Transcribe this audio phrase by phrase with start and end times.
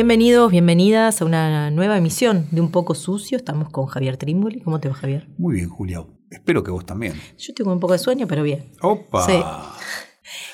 [0.00, 3.36] Bienvenidos, bienvenidas a una nueva emisión de Un poco sucio.
[3.36, 4.62] Estamos con Javier Trimboli.
[4.62, 5.28] ¿Cómo te va, Javier?
[5.36, 6.02] Muy bien, Julia.
[6.30, 7.12] Espero que vos también.
[7.36, 8.64] Yo tengo un poco de sueño, pero bien.
[8.80, 9.26] ¡Opa!
[9.26, 9.42] Sí.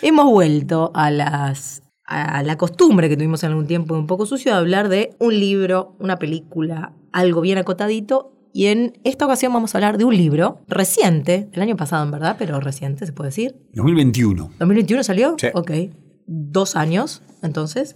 [0.03, 4.27] Hemos vuelto a las a la costumbre que tuvimos en algún tiempo de Un poco
[4.27, 8.33] sucio de hablar de un libro, una película, algo bien acotadito.
[8.53, 12.11] Y en esta ocasión vamos a hablar de un libro reciente, del año pasado en
[12.11, 13.55] verdad, pero reciente se puede decir.
[13.75, 14.55] 2021.
[14.59, 15.37] ¿2021 salió?
[15.39, 15.47] Sí.
[15.55, 15.71] Ok.
[16.27, 17.95] Dos años, entonces.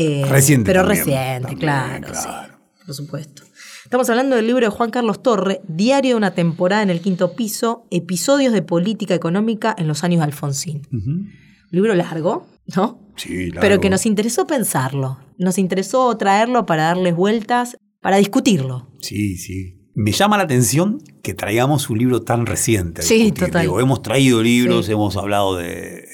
[0.00, 2.52] Eh, Reciente Pero también, reciente, también, claro, claro.
[2.76, 3.42] sí, por supuesto.
[3.84, 7.32] Estamos hablando del libro de Juan Carlos Torre, Diario de una temporada en el quinto
[7.34, 10.82] piso, episodios de política económica en los años de Alfonsín.
[10.92, 11.32] Un
[11.70, 12.46] libro largo,
[12.76, 13.00] ¿no?
[13.16, 13.60] Sí, largo.
[13.60, 18.92] Pero que nos interesó pensarlo, nos interesó traerlo para darles vueltas, para discutirlo.
[19.00, 19.74] Sí, sí.
[19.94, 23.02] Me llama la atención que traigamos un libro tan reciente.
[23.02, 23.62] Sí, total.
[23.62, 24.92] Digo, hemos traído libros, Sí.
[24.92, 26.04] hemos hablado de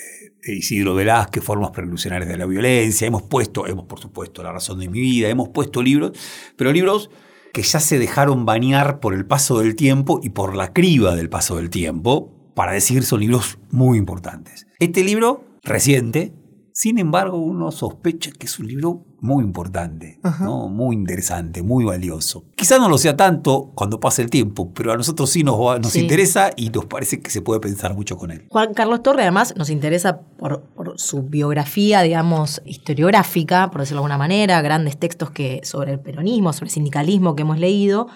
[0.46, 4.88] Isidro Velázquez, Formas Prelusionarias de la Violencia, hemos puesto, hemos por supuesto La Razón de
[4.88, 6.12] mi Vida, hemos puesto libros,
[6.56, 7.10] pero libros
[7.52, 11.30] que ya se dejaron bañar por el paso del tiempo y por la criba del
[11.30, 14.66] paso del tiempo, para decir son libros muy importantes.
[14.78, 16.32] Este libro, reciente,
[16.76, 20.68] sin embargo, uno sospecha que es un libro muy importante, ¿no?
[20.68, 22.44] muy interesante, muy valioso.
[22.56, 25.78] Quizás no lo sea tanto cuando pase el tiempo, pero a nosotros sí nos, va-
[25.78, 26.00] nos Sí.
[26.00, 28.46] interesa y nos parece que se puede pensar mucho con él.
[28.50, 34.06] Juan Carlos Torre además nos interesa por, por su biografía, digamos, historiográfica, por decirlo de
[34.06, 38.08] alguna manera, grandes textos que sobre el peronismo, sobre el sindicalismo que hemos leído,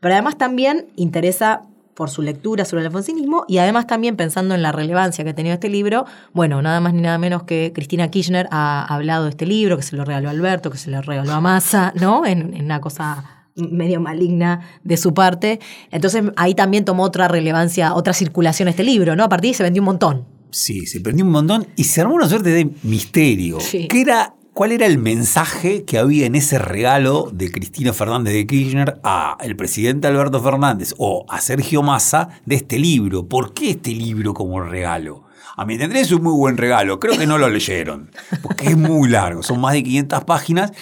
[0.00, 1.62] pero además también interesa
[1.98, 5.34] por su lectura sobre el alfonsinismo y además también pensando en la relevancia que ha
[5.34, 9.30] tenido este libro, bueno, nada más ni nada menos que Cristina Kirchner ha hablado de
[9.30, 12.24] este libro, que se lo regaló a Alberto, que se lo regaló a Massa, ¿no?
[12.24, 13.24] En, en una cosa
[13.56, 15.58] medio maligna de su parte.
[15.90, 19.24] Entonces ahí también tomó otra relevancia, otra circulación este libro, ¿no?
[19.24, 20.24] A partir de ahí se vendió un montón.
[20.52, 23.58] Sí, se prendió un montón y se armó una suerte de misterio.
[23.58, 23.88] Sí.
[23.88, 28.44] ¿Qué era, ¿Cuál era el mensaje que había en ese regalo de Cristina Fernández de
[28.44, 33.28] Kirchner a el presidente Alberto Fernández o a Sergio Massa de este libro?
[33.28, 35.26] ¿Por qué este libro como regalo?
[35.56, 36.98] A mi entender es un muy buen regalo.
[36.98, 38.10] Creo que no lo leyeron,
[38.42, 39.44] porque es muy largo.
[39.44, 40.72] Son más de 500 páginas.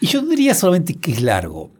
[0.00, 1.70] Y yo diría solamente que es largo.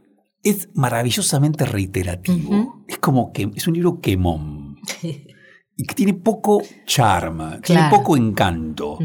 [0.43, 2.85] Es maravillosamente reiterativo.
[2.87, 4.77] Es como que es un libro quemón.
[5.75, 8.99] Y que tiene poco charma, tiene poco encanto.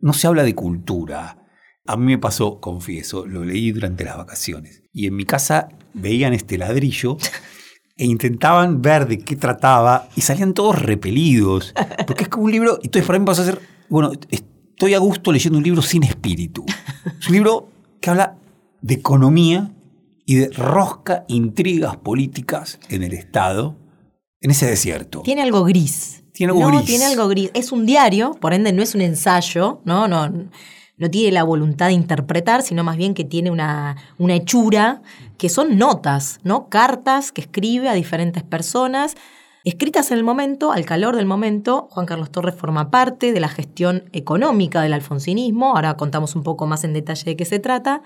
[0.00, 1.43] No se habla de cultura.
[1.86, 4.82] A mí me pasó, confieso, lo leí durante las vacaciones.
[4.92, 7.18] Y en mi casa veían este ladrillo
[7.96, 11.74] e intentaban ver de qué trataba y salían todos repelidos.
[12.06, 12.78] Porque es como un libro.
[12.82, 13.60] y Entonces, para mí me pasó a ser.
[13.90, 16.64] Bueno, estoy a gusto leyendo un libro sin espíritu.
[17.20, 17.68] Es un libro
[18.00, 18.38] que habla
[18.80, 19.70] de economía
[20.24, 23.76] y de rosca intrigas políticas en el Estado,
[24.40, 25.20] en ese desierto.
[25.20, 26.24] Tiene algo gris.
[26.32, 26.86] Tiene algo no, gris.
[26.86, 27.50] tiene algo gris.
[27.52, 30.08] Es un diario, por ende no es un ensayo, ¿no?
[30.08, 30.48] No, no
[31.10, 35.02] tiene la voluntad de interpretar, sino más bien que tiene una, una hechura,
[35.38, 36.68] que son notas, ¿no?
[36.68, 39.16] Cartas que escribe a diferentes personas,
[39.64, 41.88] escritas en el momento, al calor del momento.
[41.90, 45.74] Juan Carlos Torres forma parte de la gestión económica del alfonsinismo.
[45.74, 48.02] Ahora contamos un poco más en detalle de qué se trata.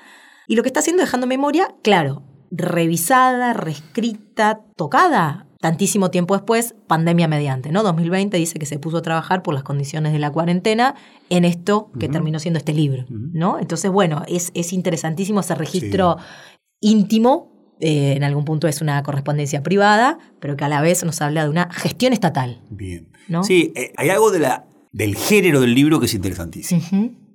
[0.47, 5.48] Y lo que está haciendo dejando memoria, claro, revisada, reescrita, tocada.
[5.61, 7.83] Tantísimo tiempo después, pandemia mediante, ¿no?
[7.83, 10.95] 2020 dice que se puso a trabajar por las condiciones de la cuarentena
[11.31, 13.59] en esto que terminó siendo este libro, ¿no?
[13.59, 16.17] Entonces, bueno, es, es interesantísimo ese registro
[16.81, 21.21] íntimo, eh, en algún punto es una correspondencia privada, pero que a la vez nos
[21.21, 22.61] habla de una gestión estatal.
[22.71, 23.09] Bien.
[23.29, 23.45] ¿No?
[23.45, 26.81] Sí, eh, hay algo de la, del género del libro que es interesantísimo.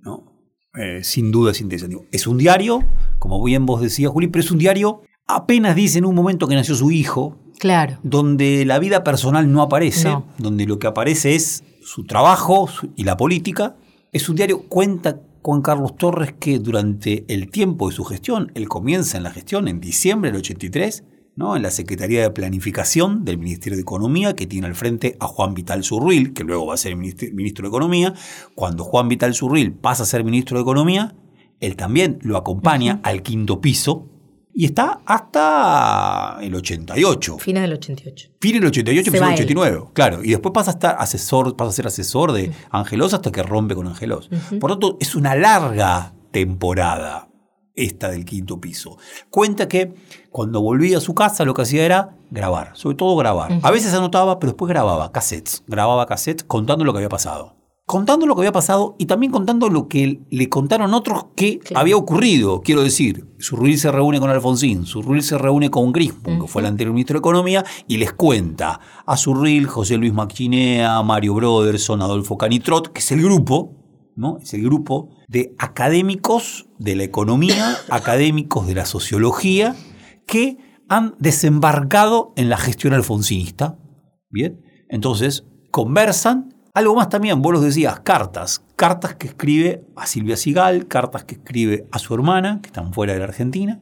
[0.01, 0.33] ¿no?
[0.75, 2.07] Eh, sin duda es interesante.
[2.11, 2.83] Es un diario,
[3.19, 6.55] como bien vos decías, Juli, pero es un diario, apenas dice en un momento que
[6.55, 7.97] nació su hijo, Claro.
[8.03, 10.25] donde la vida personal no aparece, No.
[10.37, 12.67] donde lo que aparece es su trabajo
[12.97, 13.77] y la política.
[14.11, 18.67] Es un diario, cuenta Juan Carlos Torres que durante el tiempo de su gestión, él
[18.67, 21.05] comienza en la gestión en diciembre del 83,
[21.37, 21.55] ¿no?
[21.55, 25.53] en la Secretaría de Planificación del Ministerio de Economía, que tiene al frente a Juan
[25.53, 28.13] Vital Zurril, que luego va a ser ministro, ministro de Economía.
[28.55, 31.15] Cuando Juan Vital Zurril pasa a ser ministro de Economía,
[31.61, 34.09] él también lo acompaña al quinto piso,
[34.53, 37.39] Y está hasta el 88.
[37.39, 38.29] Fines del 88.
[38.39, 39.45] Fin del 88, Se fin va del él.
[39.45, 39.83] 89.
[39.93, 40.23] Claro.
[40.23, 43.73] Y después pasa a estar asesor, pasa a ser asesor de Angelos hasta que rompe
[43.73, 44.29] con Angelos.
[44.59, 47.29] Por lo tanto, es una larga temporada
[47.75, 48.97] esta del quinto piso.
[49.29, 49.93] Cuenta que
[50.29, 53.59] cuando volvía a su casa lo que hacía era grabar, sobre todo grabar.
[53.61, 55.63] A veces anotaba, pero después grababa cassettes.
[55.67, 57.55] Grababa cassettes contando lo que había pasado.
[57.85, 61.81] Contando lo que había pasado y también contando lo que le contaron otros que Claro.
[61.81, 62.61] había ocurrido.
[62.61, 66.67] Quiero decir, Surruil se reúne con Alfonsín, Surruil se reúne con Grispun, que fue el
[66.69, 72.37] anterior ministro de Economía, y les cuenta a Surruil, José Luis Machinea, Mario Broderson, Adolfo
[72.37, 73.75] Canitrot, que es el grupo,
[74.15, 74.37] ¿no?
[74.37, 79.75] Es el grupo de académicos de la economía, académicos de la sociología,
[80.25, 80.57] que
[80.87, 83.77] han desembarcado en la gestión alfonsinista.
[84.29, 86.52] Bien, entonces conversan.
[86.73, 88.63] Algo más también, vos los decías, cartas.
[88.75, 93.13] Cartas que escribe a Silvia Sigal, cartas que escribe a su hermana, que están fuera
[93.13, 93.79] de la Argentina,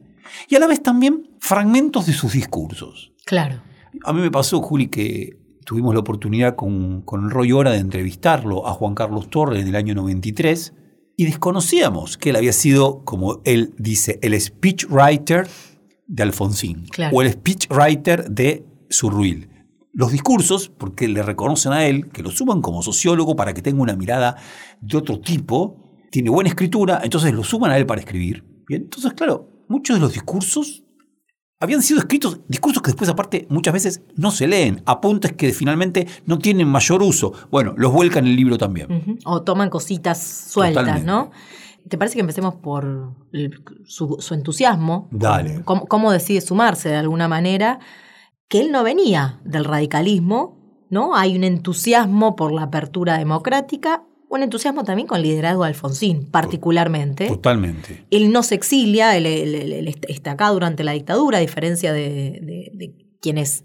[0.48, 3.12] y a la vez también fragmentos de sus discursos.
[3.24, 3.62] Claro.
[4.04, 8.66] A mí me pasó, Juli, que tuvimos la oportunidad con, con Roy Hora de entrevistarlo
[8.66, 10.74] a Juan Carlos Torres en el año 93
[11.16, 15.48] y desconocíamos que él había sido, como él dice, el speechwriter
[16.06, 17.16] de Alfonsín Claro.
[17.16, 19.48] o el speechwriter de Surruil.
[19.92, 23.82] Los discursos, porque le reconocen a él, que lo suman como sociólogo para que tenga
[23.82, 24.36] una mirada
[24.80, 25.76] de otro tipo,
[26.10, 28.44] tiene buena escritura, entonces lo suman a él para escribir.
[28.66, 30.82] Bien, entonces, claro, muchos de los discursos
[31.60, 36.06] habían sido escritos, discursos que después aparte muchas veces no se leen, apuntes que finalmente
[36.26, 37.32] no tienen mayor uso.
[37.50, 39.18] Bueno, los vuelca en el libro también.
[39.24, 40.18] O toman cositas
[40.48, 41.06] sueltas, Totalmente.
[41.06, 41.30] ¿no?
[41.88, 45.08] ¿Te parece que empecemos por el- su, su entusiasmo?
[45.10, 45.62] Dale.
[45.64, 47.78] Cómo, cómo decide sumarse de alguna manera?
[48.52, 50.58] Que él no venía del radicalismo,
[50.90, 51.16] ¿no?
[51.16, 56.26] Hay un entusiasmo por la apertura democrática, un entusiasmo también con el liderazgo de Alfonsín,
[56.30, 57.28] particularmente.
[57.28, 58.04] Totalmente.
[58.10, 61.94] Él no se exilia, él, él- él- él está acá durante la dictadura, a diferencia
[61.94, 62.02] de,
[62.42, 63.64] de- de quienes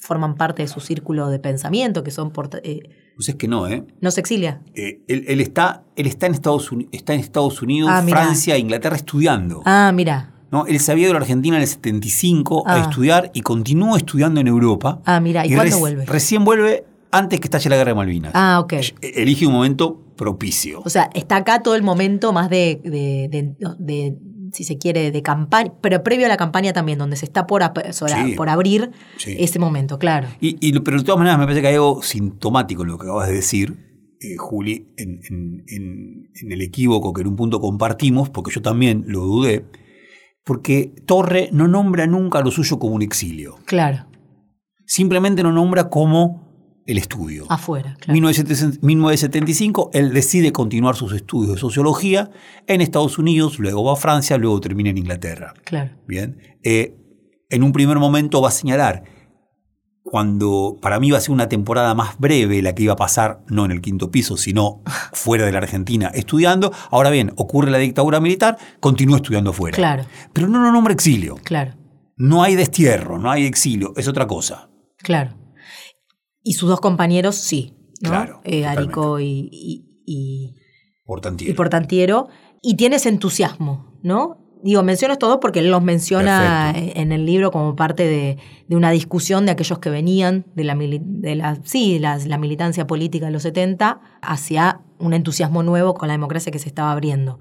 [0.00, 2.32] forman parte de su círculo de pensamiento, que son...
[2.32, 2.80] porta- eh,
[3.16, 3.84] Pues es que no, ¿eh?
[4.00, 4.60] no se exilia.
[4.74, 8.02] Eh, él, él está, él está, en Estados está en Estados Unidos, Ah.
[8.02, 9.62] Francia, Inglaterra estudiando.
[9.64, 10.33] Ah, mira.
[10.54, 10.66] ¿No?
[10.66, 12.80] Él se había ido a la Argentina en el 75 a Ah.
[12.82, 15.00] estudiar y continúa estudiando en Europa.
[15.04, 16.06] Ah, mira, ¿y cuándo vuelve?
[16.06, 18.32] Recién vuelve antes que estalle la guerra de Malvinas.
[18.34, 18.74] Ah, ok.
[19.02, 20.80] Elige un momento propicio.
[20.84, 24.16] O sea, está acá todo el momento más de, de- de- de,
[24.52, 27.62] si se quiere, de campaña, pero previo a la campaña también, donde se está por,
[27.64, 28.32] ap- sobre- Sí.
[28.36, 29.34] por abrir Sí.
[29.38, 30.28] ese momento, claro.
[30.40, 33.06] Y, y- pero de todas maneras me parece que hay algo sintomático en lo que
[33.06, 33.76] acabas de decir,
[34.20, 38.62] eh, Juli, en, en- en- en el equívoco que en un punto compartimos, porque yo
[38.62, 39.64] también lo dudé,
[40.44, 44.06] porque Torre no nombra nunca lo suyo como un exilio, Claro,
[44.86, 46.44] simplemente lo nombra como
[46.86, 47.46] el estudio.
[47.48, 48.12] afuera, claro.
[48.12, 52.30] 1970 1975, él decide continuar sus estudios de sociología
[52.66, 55.54] en Estados Unidos, luego va a Francia, luego termina en Inglaterra.
[55.64, 55.92] Claro.
[56.06, 56.36] Bien.
[56.62, 56.94] Eh,
[57.48, 59.04] en un primer momento va a señalar
[60.14, 63.40] cuando para mí va a ser una temporada más breve la que iba a pasar,
[63.48, 64.80] no en el quinto piso, sino
[65.12, 66.70] fuera de la Argentina, estudiando.
[66.92, 69.74] Ahora bien, ocurre la dictadura militar, continúa estudiando fuera.
[69.74, 70.04] Claro.
[70.32, 71.34] Pero no lo nombra exilio.
[71.42, 71.72] Claro,
[72.16, 74.70] No hay destierro, no hay exilio, es otra cosa.
[74.98, 75.34] claro.
[76.44, 77.74] Y sus dos compañeros, sí.
[78.00, 78.10] ¿no?
[78.10, 78.66] Claro, Eh.
[78.66, 80.54] Arico y, y- y-
[81.04, 81.56] Por y tantiero.
[81.56, 82.28] Portantiero.
[82.62, 84.43] Y tiene ese entusiasmo, ¿no?
[84.64, 87.00] Digo, menciono estos dos porque él los menciona Perfecto.
[87.00, 90.74] en el libro como parte de, de una discusión de aquellos que venían de la,
[90.74, 96.08] de la, sí, la, la militancia política de los 70 hacia un entusiasmo nuevo con
[96.08, 97.38] la democracia que se estaba abriendo.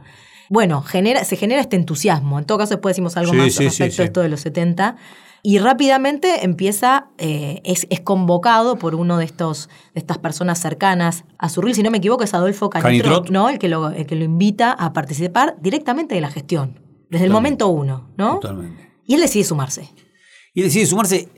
[0.49, 2.39] Bueno, genera, se genera este entusiasmo.
[2.39, 4.41] En todo caso, después decimos algo Sí, más sí, respecto sí, a esto de los
[4.41, 4.97] 70.
[5.43, 11.23] Y rápidamente empieza, eh, es, es convocado por uno de estos de estas personas cercanas
[11.37, 13.29] a Surril, si no me equivoco, es Adolfo Canitrot.
[13.29, 13.47] ¿no?
[13.47, 16.82] El que, lo, el que lo invita a participar directamente de la gestión,
[17.13, 18.39] desde el momento uno, ¿no?
[18.39, 18.91] Totalmente.
[19.05, 19.89] Y él decide sumarse.
[20.53, 21.29] Y decide sumarse.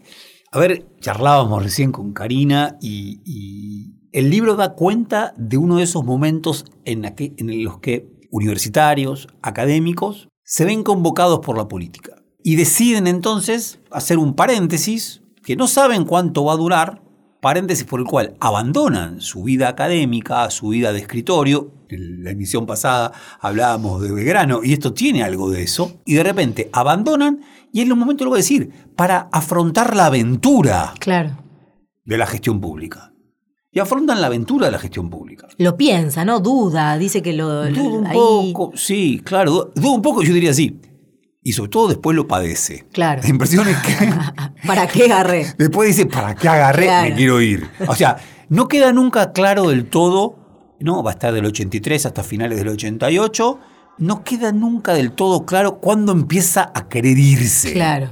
[0.52, 5.84] A ver, charlábamos recién con Karina y, y el libro da cuenta de uno de
[5.84, 12.24] esos momentos en, en los que universitarios, académicos, se ven convocados por la política.
[12.42, 17.02] Y deciden entonces hacer un paréntesis que no saben cuánto va a durar,
[17.50, 21.70] paréntesis por el cual abandonan su vida académica, su vida de escritorio.
[21.90, 26.00] En la emisión pasada hablábamos de Belgrano y esto tiene algo de eso.
[26.06, 30.08] Y de repente abandonan y en un momento lo voy a decir, para afrontar la
[30.08, 31.38] aventura Claro.
[32.04, 33.14] de la gestión pública.
[33.72, 35.48] Y afrontan la aventura de la gestión pública.
[35.60, 36.40] Lo piensa, ¿no?
[36.40, 37.66] Duda, dice que lo.
[37.70, 38.16] Duda un ahí-
[38.54, 40.80] poco, sí, claro, du- duda un poco, yo diría sí.
[41.48, 42.88] Y sobre todo después lo padece.
[42.92, 43.22] Claro.
[43.22, 44.10] La impresión es que
[44.68, 45.46] ¿Para qué agarré?
[45.60, 46.86] después dice, ¿para qué agarré?
[46.88, 47.10] Claro.
[47.10, 47.70] Me quiero ir.
[47.88, 48.18] O sea,
[48.50, 50.40] no queda nunca claro del todo,
[50.80, 53.60] no, va a estar del 83 hasta finales del 88,
[54.00, 57.74] no queda nunca del todo claro cuándo empieza a querer irse.
[57.74, 58.10] Claro.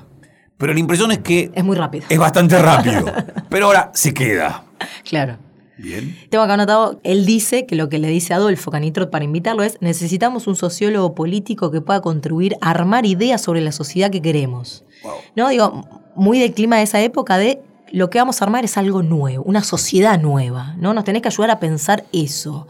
[0.59, 2.05] Pero la impresión es que Es muy rápido.
[2.09, 3.05] es bastante rápido.
[3.49, 4.63] Pero ahora se queda.
[5.09, 5.39] Claro.
[5.77, 6.15] Bien.
[6.29, 9.77] Tengo acá anotado, él dice que lo que le dice Adolfo Canitrot para invitarlo es,
[9.81, 14.83] necesitamos un sociólogo político que pueda contribuir a armar ideas sobre la sociedad que queremos.
[15.03, 15.13] Wow.
[15.35, 15.49] ¿No?
[15.49, 17.59] Digo, muy del clima de esa época de
[17.91, 20.93] lo que vamos a armar es algo nuevo, una sociedad nueva, ¿no?
[20.93, 22.67] Nos tenés que ayudar a pensar eso.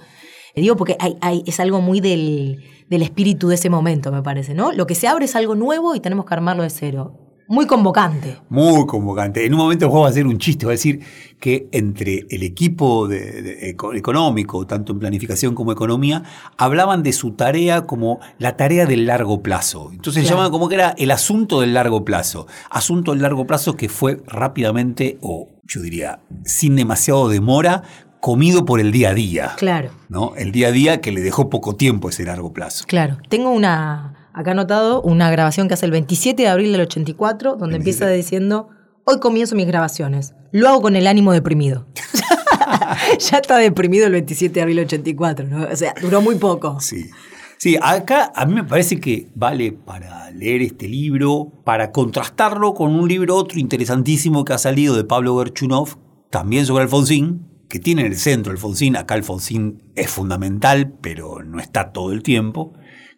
[0.56, 4.54] Digo, porque hay, hay- es algo muy del, del espíritu de ese momento, me parece,
[4.54, 4.72] ¿no?
[4.72, 7.20] Lo que se abre es algo nuevo y tenemos que armarlo de cero.
[7.48, 8.38] Muy convocante.
[8.50, 9.46] Muy convocante.
[9.46, 11.02] En un momento el juego va a hacer un chiste, va a decir
[11.40, 16.24] que entre el equipo de- de- eco- económico, tanto en planificación como economía,
[16.58, 19.90] hablaban de su tarea como la tarea del largo plazo.
[19.92, 20.36] Entonces Claro.
[20.38, 22.48] llamaban como que era el asunto del largo plazo.
[22.70, 27.84] Asunto del largo plazo que fue rápidamente, o yo diría, sin demasiado demora,
[28.22, 29.52] comido por el día a día.
[29.58, 29.90] Claro.
[30.08, 30.34] ¿no?
[30.38, 32.86] El día a día que le dejó poco tiempo ese largo plazo.
[32.88, 33.18] Claro.
[33.28, 37.78] Tengo una, acá anotado, una grabación que hace el 27 de abril del 84, donde
[37.78, 38.70] empieza diciendo,
[39.06, 40.34] hoy comienzo mis grabaciones.
[40.52, 41.88] Lo hago con el ánimo deprimido.
[43.20, 45.68] ya está deprimido el 27 de abril del 84, ¿no?
[45.72, 46.80] O sea, duró muy poco.
[46.80, 47.10] Sí.
[47.58, 52.94] Sí, acá a mí me parece que vale para leer este libro, para contrastarlo con
[52.94, 55.98] un libro otro interesantísimo que ha salido de Pablo Gerchunov,
[56.30, 61.60] también sobre Alfonsín, que tiene en el centro Alfonsín, acá Alfonsín es fundamental, pero no
[61.62, 62.74] está todo el tiempo,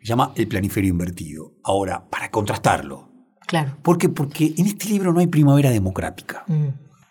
[0.05, 1.53] se llama El planiferio invertido.
[1.63, 3.09] Ahora, para contrastarlo,
[3.47, 3.75] Claro.
[3.81, 4.07] ¿por qué?
[4.09, 6.43] Porque en este libro no hay primavera democrática.
[6.47, 6.67] Mm.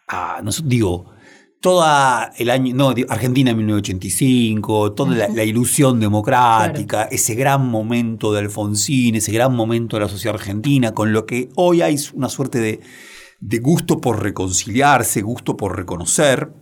[0.09, 1.13] Ah, no digo,
[1.61, 8.33] toda el año, no, Argentina en 1985, toda la, la ilusión democrática, ese gran momento
[8.33, 12.29] de Alfonsín, ese gran momento de la sociedad argentina, con lo que hoy hay una
[12.29, 12.81] suerte de,
[13.41, 16.53] de gusto por reconciliarse, gusto por reconocer.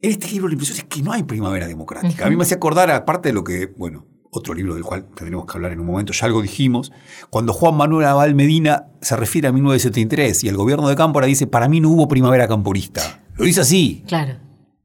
[0.00, 2.26] En este libro la impresión es que no hay primavera democrática.
[2.26, 5.46] A mí me hace acordar, aparte de lo que, bueno, otro libro del cual tendremos
[5.46, 6.92] que hablar en un momento, ya algo dijimos,
[7.30, 11.46] cuando Juan Manuel Abal Medina se refiere a 1973 y el gobierno de Cámpora dice,
[11.46, 13.22] para mí no hubo primavera camporista.
[13.36, 14.34] Lo dice así, Claro.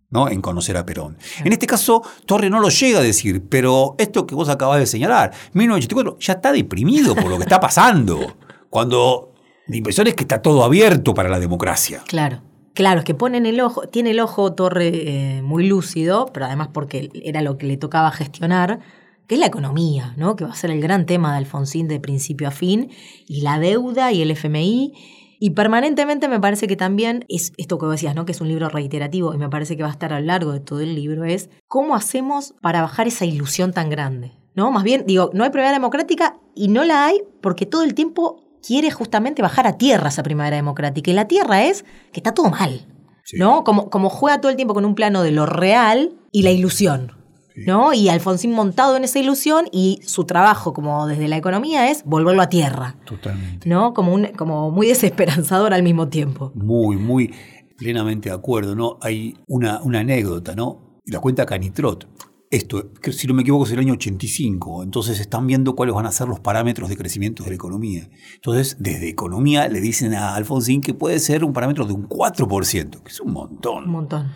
[0.10, 0.27] ¿no?
[0.29, 1.17] En conocer a Perón.
[1.43, 4.86] En este caso, Torre no lo llega a decir, pero esto que vos acabás de
[4.86, 8.36] señalar, 1984, ya está deprimido por lo que está pasando.
[8.70, 9.34] Cuando
[9.67, 12.03] la impresión es que está todo abierto para la democracia.
[12.08, 12.41] Claro.
[12.74, 14.91] Claro, es que ponen el ojo, tiene el ojo Torre
[15.38, 18.79] eh, muy lúcido, pero además porque era lo que le tocaba gestionar,
[19.28, 20.36] que es la economía, ¿no?
[20.36, 22.90] Que va a ser el gran tema de Alfonsín de principio a fin,
[23.28, 24.94] y la deuda y el FMI.
[25.40, 28.25] Y permanentemente me parece que también es esto que decías, ¿no?
[28.25, 30.51] Que es un libro reiterativo y me parece que va a estar a lo largo
[30.51, 34.34] de todo el libro, es cómo hacemos para bajar esa ilusión tan grande.
[34.54, 34.70] ¿No?
[34.70, 38.44] Más bien, digo, no hay primavera democrática y no la hay porque todo el tiempo
[38.62, 41.10] quiere justamente bajar a tierra esa primavera democrática.
[41.10, 42.86] Y la tierra es que está todo mal.
[43.24, 43.38] Sí.
[43.38, 43.63] ¿No?
[43.63, 47.21] Como, como juega todo el tiempo con un plano de lo real y la ilusión.
[47.55, 47.93] ¿No?
[47.93, 52.41] Y Alfonsín montado en esa ilusión y su trabajo como desde la economía es volverlo
[52.41, 52.96] a tierra.
[53.05, 53.67] Totalmente.
[53.67, 53.93] ¿No?
[53.93, 56.51] Como, un, como muy desesperanzador al mismo tiempo.
[56.55, 57.34] Muy, muy
[57.77, 58.98] plenamente de acuerdo, ¿no?
[59.01, 61.00] Hay una, una anécdota, ¿no?
[61.05, 62.08] La cuenta Canitrot.
[62.51, 64.84] Esto, si no me equivoco, es el año 85.
[64.84, 68.10] Entonces están viendo cuáles van a ser los parámetros de crecimiento de la economía.
[68.36, 73.01] Entonces, desde economía le dicen a Alfonsín que puede ser un parámetro de un 4%,
[73.03, 73.86] que es un montón.
[73.86, 74.31] Un montón.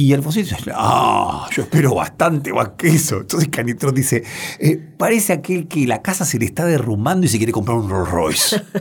[0.00, 3.16] Y Alfonsín dice, ah, yo espero bastante más que eso.
[3.22, 4.22] Entonces Canitrot dice,
[4.60, 7.90] eh, parece aquel que la casa se le está derrumbando y se quiere comprar un
[7.90, 8.62] Rolls Royce.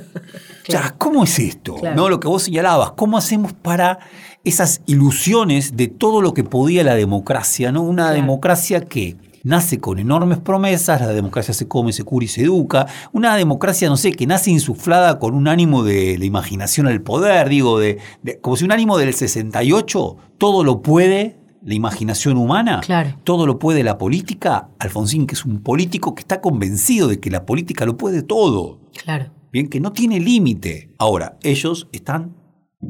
[0.67, 1.75] O sea, ¿cómo es esto?
[1.75, 1.95] Claro.
[1.95, 2.09] ¿No?
[2.09, 3.99] Lo que vos señalabas, ¿cómo hacemos para
[4.43, 7.71] esas ilusiones de todo lo que podía la democracia?
[7.71, 7.83] ¿no?
[7.83, 8.15] Una Claro.
[8.15, 9.15] democracia que
[9.47, 12.85] nace con enormes promesas, la democracia se come, se cura y se educa.
[13.13, 17.49] Una democracia, no sé, que nace insuflada con un ánimo de la imaginación al poder,
[17.49, 22.81] digo, de, de- como si un ánimo del 68 todo lo puede la imaginación humana,
[22.81, 23.15] Claro.
[23.23, 24.69] todo lo puede la política.
[24.79, 28.79] Alfonsín, que es un político que está convencido de que la política lo puede todo.
[29.03, 29.31] Claro.
[29.51, 30.91] Bien, que no tiene límite.
[30.97, 32.35] Ahora, ellos están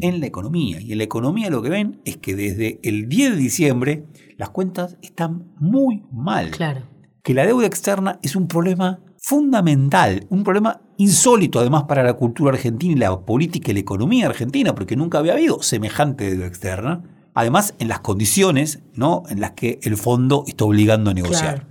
[0.02, 0.80] en la economía.
[0.82, 4.04] Y en la economía lo que ven es que desde el 10 de diciembre
[4.38, 6.52] las cuentas están muy mal.
[6.52, 6.82] Claro.
[7.24, 12.54] Que la deuda externa es un problema fundamental, un problema insólito además para la cultura
[12.54, 17.04] argentina y la política y la economía argentina, porque nunca había habido semejante deuda externa.
[17.34, 19.24] Además, en las condiciones ¿no?
[19.30, 21.66] en las que el fondo está obligando a negociar.
[21.66, 21.68] Claro.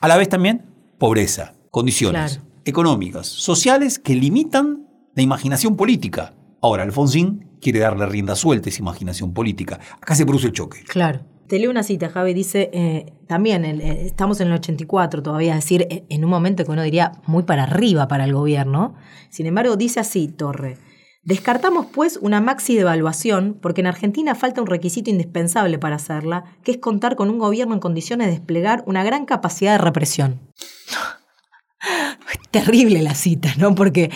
[0.00, 0.64] A la vez también,
[0.98, 2.48] pobreza, condiciones Claro.
[2.64, 6.34] económicas, sociales que limitan la imaginación política.
[6.62, 9.78] Ahora, Alfonsín quiere darle rienda suelta a esa imaginación política.
[10.00, 10.82] Acá se produce el choque.
[10.88, 11.20] Claro.
[11.48, 15.64] Te leo una cita, Javi, dice, eh, también eh, estamos en el 84 todavía, es
[15.64, 18.94] decir, eh, en un momento que uno diría muy para arriba para el gobierno.
[19.28, 20.78] Sin embargo, dice así, Torre,
[21.22, 26.72] descartamos pues una maxi devaluación porque en Argentina falta un requisito indispensable para hacerla, que
[26.72, 30.40] es contar con un gobierno en condiciones de desplegar una gran capacidad de represión.
[32.50, 33.74] Terrible la cita, ¿no?
[33.74, 34.10] Porque,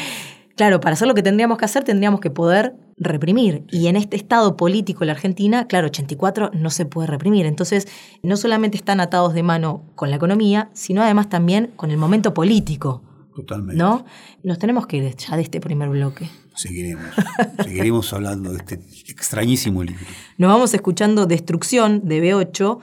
[0.58, 3.64] claro, para hacer lo que tendríamos que hacer, tendríamos que poder reprimir.
[3.70, 7.46] Y en este estado político la Argentina, claro, 84 no se puede reprimir.
[7.46, 7.86] Entonces,
[8.22, 12.34] no solamente están atados de mano con la economía, sino además también con el momento
[12.34, 13.02] político.
[13.36, 13.76] Totalmente.
[13.76, 14.04] ¿No?
[14.42, 16.28] Nos tenemos que ir ya de este primer bloque.
[16.56, 17.06] Seguiremos.
[17.64, 20.04] Seguiremos hablando de este extrañísimo libro.
[20.38, 22.80] Nos vamos escuchando Destrucción de B8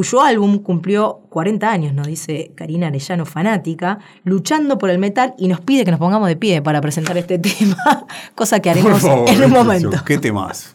[0.00, 5.46] cuyo álbum cumplió 40 años, nos dice Karina Arellano, fanática, luchando por el metal y
[5.46, 9.44] nos pide que nos pongamos de pie para presentar este tema, cosa que haremos en
[9.44, 10.02] un momento.
[10.06, 10.74] ¿Qué temas?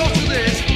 [0.00, 0.69] Sonido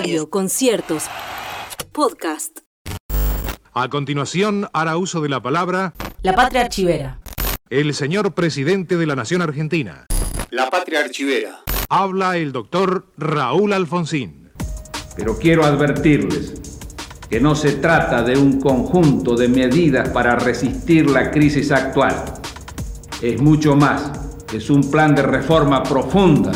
[0.00, 1.04] radio, conciertos,
[1.92, 2.60] podcast.
[3.74, 7.18] A continuación hará uso de la palabra La Patria Archivera.
[7.68, 10.06] el señor presidente de la Nación Argentina.
[10.50, 11.60] La Patria Archivera.
[11.90, 14.50] Habla el doctor Raúl Alfonsín.
[15.16, 16.54] Pero quiero advertirles
[17.28, 22.14] que no se trata de un conjunto de medidas para resistir la crisis actual.
[23.20, 24.10] Es mucho más.
[24.52, 26.52] Es un plan de reforma profunda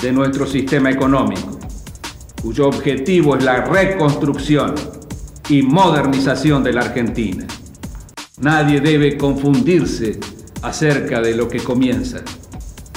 [0.00, 1.57] de nuestro sistema económico,
[2.42, 4.74] cuyo objetivo es la reconstrucción
[5.48, 7.46] y modernización de la Argentina.
[8.40, 10.18] Nadie debe confundirse
[10.62, 12.18] acerca de lo que comienza.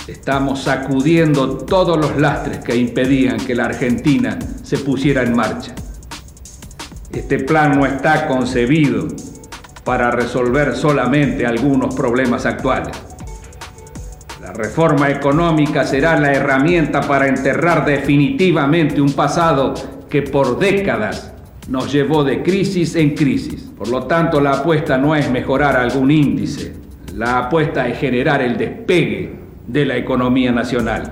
[0.07, 5.73] Estamos sacudiendo todos los lastres que impedían que la Argentina se pusiera en marcha.
[7.11, 9.07] Este plan no está concebido
[9.83, 13.10] para resolver solamente algunos problemas actuales
[14.61, 19.73] reforma económica será la herramienta para enterrar definitivamente un pasado
[20.07, 21.33] que por décadas
[21.67, 23.71] nos llevó de crisis en crisis.
[23.75, 26.73] Por lo tanto, la apuesta no es mejorar algún índice,
[27.15, 29.33] la apuesta es generar el despegue
[29.65, 31.09] de la economía nacional.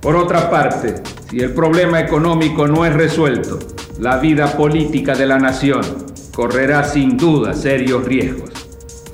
[0.00, 0.94] Por otra parte,
[1.28, 3.58] si el problema económico no es resuelto,
[4.00, 5.82] la vida política de la nación
[6.32, 8.57] correrá sin duda serios riesgos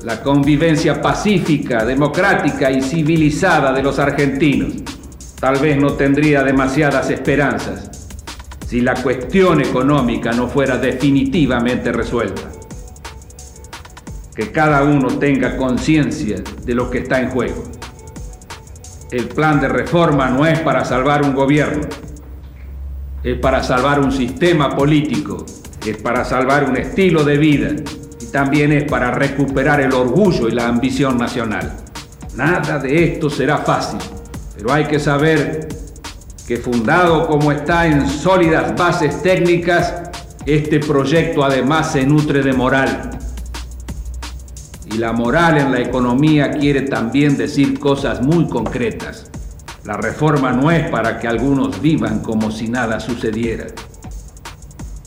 [0.05, 4.75] la convivencia pacífica, democrática y civilizada de los argentinos.
[5.40, 7.90] Tal vez no tendría demasiadas esperanzas
[8.69, 12.43] si la cuestión económica no fuera definitivamente resuelta.
[14.37, 17.62] Que cada uno tenga conciencia de lo que está en juego.
[19.11, 21.85] El plan de reforma no es para salvar un gobierno,
[23.23, 25.47] es para salvar un sistema político,
[25.87, 27.71] es para salvar un estilo de vida
[28.35, 31.73] también es para recuperar el orgullo y la ambición nacional.
[32.35, 34.01] Nada de esto será fácil,
[34.57, 35.68] pero hay que saber
[36.44, 40.11] que fundado como está en sólidas bases técnicas,
[40.47, 43.11] este proyecto además se nutre de moral.
[44.92, 49.31] Y la moral en la economía quiere también decir cosas muy concretas.
[49.85, 53.66] La reforma no es para que algunos vivan como si nada sucediera.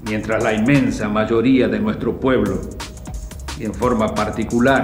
[0.06, 2.62] mientras la inmensa mayoría de nuestro pueblo,
[3.60, 4.84] y en forma particular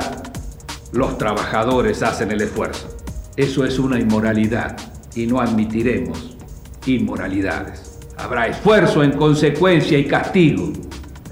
[0.93, 2.88] los trabajadores, hacen el esfuerzo.
[3.36, 4.77] Eso es una inmoralidad
[5.15, 6.38] y no admitiremos
[6.86, 7.99] inmoralidades.
[8.17, 10.71] Habrá esfuerzo en consecuencia y castigo.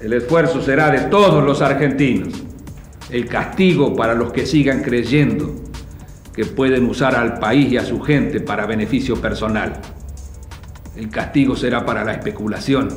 [0.00, 2.42] El esfuerzo será de todos los argentinos.
[3.08, 5.54] El castigo para los que sigan creyendo
[6.34, 9.80] que pueden usar al país y a su gente para beneficio personal.
[10.96, 12.88] El castigo será para la especulación,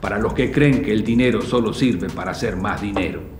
[0.00, 3.33] para los que creen que el dinero solo sirve para hacer más dinero.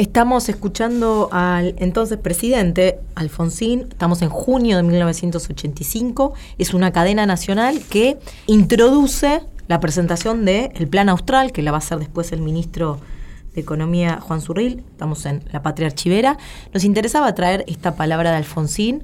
[0.00, 7.82] Estamos escuchando al entonces presidente Alfonsín, estamos en junio de 1985, es una cadena nacional
[7.90, 12.98] que introduce la presentación del Plan Austral, que la va a hacer después el ministro
[13.54, 16.38] de Economía Juan Zurril, estamos en la Patria Archivera.
[16.72, 19.02] Nos interesaba traer esta palabra de Alfonsín,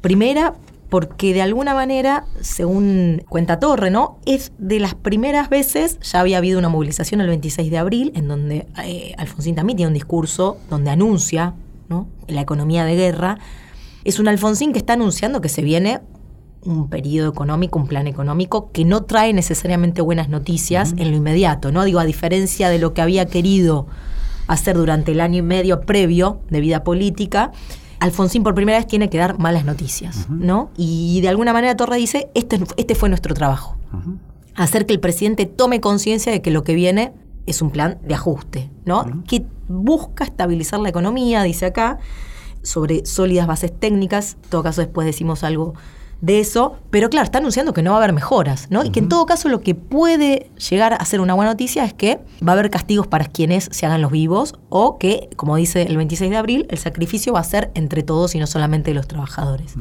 [0.00, 0.54] primera
[0.88, 4.18] porque de alguna manera, según cuenta Torre, ¿no?
[4.24, 8.28] Es de las primeras veces, ya había habido una movilización el 26 de abril, en
[8.28, 11.54] donde eh, Alfonsín también tiene un discurso donde anuncia
[11.88, 12.08] ¿no?
[12.26, 13.38] la economía de guerra.
[14.04, 16.00] Es un Alfonsín que está anunciando que se viene
[16.64, 21.70] un periodo económico, un plan económico que no trae necesariamente buenas noticias en lo inmediato,
[21.70, 21.84] ¿no?
[21.84, 23.86] Digo, a diferencia de lo que había querido
[24.48, 27.52] hacer durante el año y medio previo de vida política,
[28.00, 30.70] Alfonsín por primera vez tiene que dar malas noticias, ¿no?
[30.76, 33.76] Y de alguna manera Torre dice, este, este fue nuestro trabajo.
[34.54, 37.12] Hacer que el presidente tome conciencia de que lo que viene
[37.46, 39.24] es un plan de ajuste, ¿no?
[39.26, 41.98] Que busca estabilizar la economía, dice acá,
[42.62, 44.36] sobre sólidas bases técnicas.
[44.44, 45.74] En todo caso, después decimos algo
[46.20, 48.84] de eso, pero claro, está anunciando que no va a haber mejoras, ¿no?
[48.84, 51.92] Y que en todo caso lo que puede llegar a ser una buena noticia es
[51.94, 55.82] que va a haber castigos para quienes se hagan los vivos o que, como dice
[55.82, 59.06] el 26 de abril, el sacrificio va a ser entre todos y no solamente los
[59.06, 59.74] trabajadores.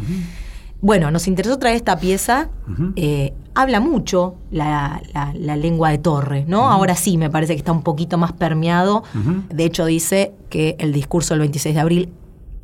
[0.79, 2.49] Bueno, nos interesó traer esta pieza.
[2.95, 6.69] eh, habla mucho la, la- la lengua de Torre, ¿no?
[6.69, 9.01] Ahora sí, me parece que está un poquito más permeado.
[9.49, 12.13] De hecho, dice que el discurso del 26 de abril,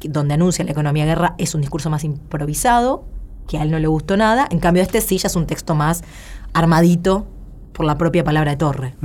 [0.02, 3.06] donde anuncia la economía guerra, es un discurso más improvisado,
[3.48, 4.48] que a él no le gustó nada.
[4.50, 6.04] En cambio, este sí ya es un texto más
[6.54, 7.28] armadito
[7.74, 8.96] por la propia palabra de Torre.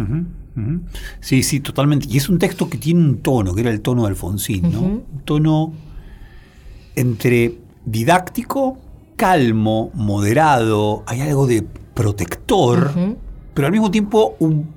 [1.20, 2.07] Sí, sí, totalmente.
[2.11, 4.81] Y es un texto que tiene un tono, que era el tono de Alfonsín, ¿no?
[4.81, 5.72] Un tono
[6.96, 8.77] entre didáctico,
[9.16, 11.62] calmo, moderado, hay algo de
[11.94, 12.92] protector,
[13.55, 14.68] pero al mismo tiempo un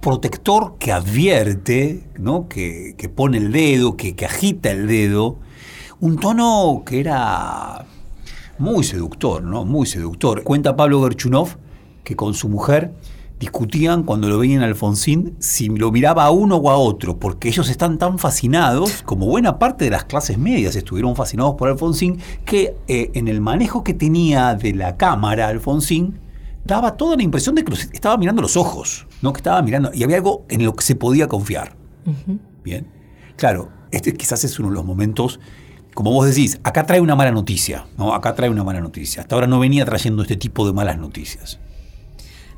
[0.00, 2.48] protector que advierte, ¿no?
[2.48, 5.38] que, que pone el dedo, que, que agita el dedo.
[6.00, 7.84] Un tono que era
[8.58, 9.64] muy seductor, ¿no?
[9.64, 10.42] Muy seductor.
[10.42, 11.56] Cuenta Pablo Gerchunov
[12.04, 12.92] que con su mujer
[13.38, 17.48] discutían cuando lo veían a Alfonsín si lo miraba a uno o a otro, porque
[17.48, 22.18] ellos están tan fascinados, como buena parte de las clases medias estuvieron fascinados por Alfonsín,
[22.44, 26.18] que eh, en el manejo que tenía de la cámara Alfonsín,
[26.64, 29.32] daba toda la impresión de que los estaba mirando los ojos, ¿no?
[29.32, 31.76] Que estaba mirando, y había algo en lo que se podía confiar.
[32.64, 32.86] Bien.
[33.36, 35.40] Claro, este quizás es uno de los momentos,
[35.98, 38.14] como vos decís, acá trae una mala noticia, ¿no?
[38.14, 39.22] Acá trae una mala noticia.
[39.22, 41.58] Hasta ahora no venía trayendo este tipo de malas noticias.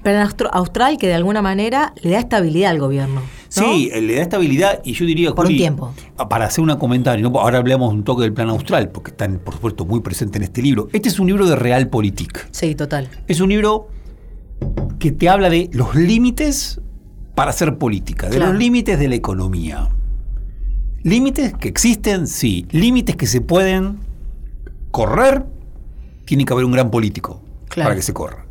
[0.03, 3.23] Pero en Austral que de alguna manera le da estabilidad al gobierno.
[3.23, 3.27] ¿no?
[3.49, 5.95] Sí, eh, le da estabilidad y yo diría, Por un tiempo.
[6.19, 7.41] ah, Para hacer un comentario, ¿no?
[7.41, 10.61] ahora hablamos un toque del plan austral, porque están, por supuesto, muy presente en este
[10.61, 10.89] libro.
[10.93, 12.47] Este es un libro de Realpolitik.
[12.51, 13.09] Sí, total.
[13.27, 13.89] Es un libro
[14.99, 16.79] que te habla de los límites
[17.35, 18.53] para hacer política, de Claro.
[18.53, 19.89] los límites de la economía.
[21.03, 22.67] Límites que existen, sí.
[22.71, 23.99] Límites que se pueden
[24.91, 25.47] correr,
[26.25, 27.89] tiene que haber un gran político Claro.
[27.89, 28.47] para que se corra.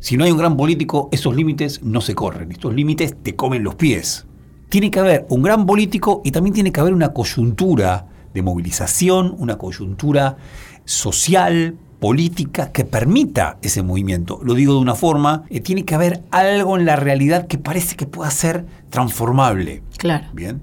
[0.00, 2.52] Si no hay un gran político, esos límites no se corren.
[2.52, 4.26] Estos límites te comen los pies.
[4.68, 9.34] Tiene que haber un gran político y también tiene que haber una coyuntura de movilización,
[9.38, 10.36] una coyuntura
[10.84, 14.38] social, política, que permita ese movimiento.
[14.44, 17.96] Lo digo de una forma, eh, tiene que haber algo en la realidad que parece
[17.96, 19.82] que pueda ser transformable.
[19.96, 20.26] Claro.
[20.34, 20.60] Bien.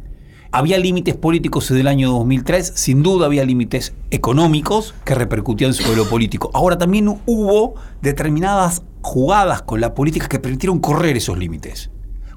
[0.56, 5.96] Había límites políticos desde el año 2003, sin duda había límites económicos que repercutían sobre
[5.98, 6.52] lo político.
[6.54, 11.90] Ahora también hubo determinadas jugadas con la política que permitieron correr esos límites,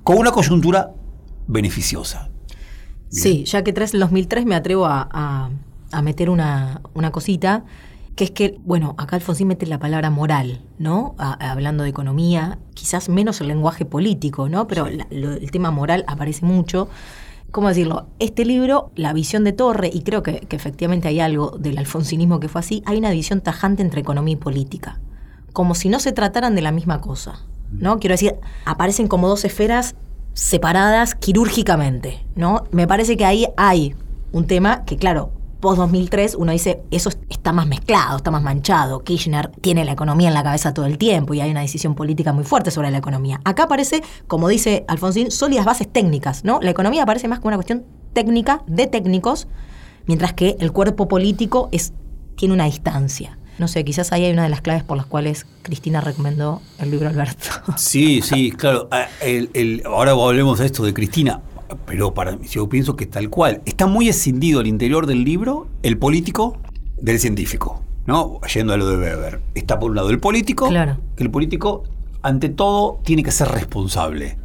[0.02, 0.92] con una coyuntura
[1.46, 2.30] beneficiosa.
[3.10, 5.50] Sí, ya que traes el 2003 me atrevo a, a-
[5.92, 7.64] a meter una, una cosita,
[8.16, 11.14] que es que, bueno, acá Alfonsín mete la palabra moral, ¿no?
[11.18, 14.66] A- hablando de economía, quizás menos el lenguaje político, ¿no?
[14.66, 16.88] Pero la- lo- el tema moral aparece mucho.
[17.56, 18.08] ¿Cómo decirlo?
[18.18, 22.50] Este libro, la visión de Torre, y creo que, efectivamente hay algo del alfonsinismo que
[22.50, 25.00] fue así, hay una división tajante entre economía y política,
[25.54, 27.98] como si no se trataran de la misma cosa, ¿no?
[27.98, 28.34] Quiero decir,
[28.66, 29.94] aparecen como dos esferas
[30.34, 32.64] separadas quirúrgicamente, ¿no?
[32.72, 33.94] Me parece que ahí hay
[34.32, 39.00] un tema que, claro, post-2003 uno dice, eso está más mezclado, está más manchado.
[39.02, 42.32] Kirchner tiene la economía en la cabeza todo el tiempo y hay una decisión política
[42.32, 43.40] muy fuerte sobre la economía.
[43.44, 46.60] Acá aparece, como dice Alfonsín, sólidas bases técnicas, ¿no?
[46.62, 49.46] La economía aparece más como una cuestión técnica, de técnicos,
[50.06, 51.92] mientras que el cuerpo político es,
[52.36, 53.38] tiene una distancia.
[53.58, 56.90] No sé, quizás ahí hay una de las claves por las cuales Cristina recomendó el
[56.90, 57.48] libro Alberto.
[57.78, 58.88] Sí, sí, claro.
[58.90, 61.40] Ah, el- el- ahora volvemos a esto de Cristina,
[61.86, 63.62] pero para mí, yo pienso que tal cual.
[63.64, 66.58] Está muy escindido al interior del libro el político
[67.00, 68.40] del científico, ¿no?
[68.52, 69.40] Yendo a lo de Weber.
[69.54, 70.98] Está por un lado el político, Claro.
[71.16, 71.84] que el político,
[72.22, 74.38] ante todo, tiene que ser responsable.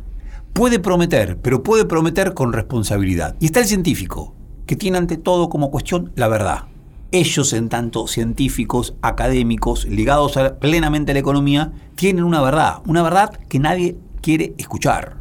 [0.54, 3.36] Puede prometer, pero puede prometer con responsabilidad.
[3.40, 4.34] Y está el científico,
[4.66, 6.66] que tiene ante todo como cuestión la verdad.
[7.14, 13.02] Ellos, en tanto científicos, académicos, ligados a- plenamente a la economía, tienen una verdad, una
[13.04, 15.21] verdad que nadie quiere escuchar.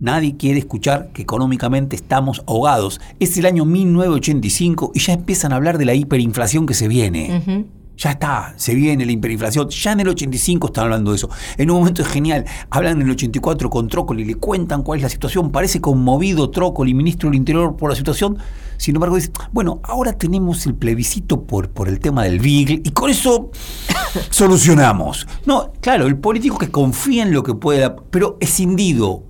[0.00, 3.00] Nadie quiere escuchar que económicamente estamos ahogados.
[3.18, 7.66] Es el año 1985 y ya empiezan a hablar de la hiperinflación que se viene.
[7.96, 9.68] Ya está, se viene la hiperinflación.
[9.70, 11.28] Ya en el 85 están hablando de eso.
[11.56, 12.44] En un momento es genial.
[12.70, 15.50] Hablan en el 84 con Trócoli, le cuentan cuál es la situación.
[15.50, 18.38] Parece conmovido Trócoli, ministro del Interior, por la situación.
[18.76, 22.90] Sin embargo, dice, bueno, ahora tenemos el plebiscito por, por el tema del Beagle y
[22.90, 23.50] con eso
[24.30, 25.26] solucionamos.
[25.44, 29.24] No, claro, el político que confía en lo que puede, pero escindido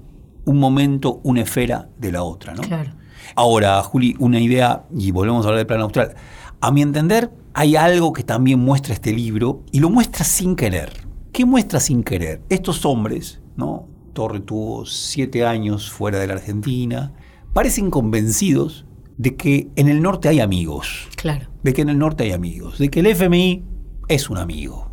[0.49, 2.63] un momento, una esfera de la otra, ¿no?
[2.63, 2.93] Claro.
[3.35, 6.15] Ahora, Juli, una idea, y volvemos a hablar del plan austral.
[6.61, 10.91] A mi entender, hay algo que también muestra este libro, y lo muestra sin querer.
[11.33, 12.41] ¿Qué muestra sin querer?
[12.49, 13.87] Estos hombres, ¿no?
[14.15, 17.13] Torre tuvo siete años fuera de la Argentina,
[17.53, 18.87] parecen convencidos
[19.19, 21.49] de que en el norte hay amigos, Claro.
[21.63, 23.63] de que en el norte hay amigos, de que el FMI
[24.09, 24.91] es un amigo,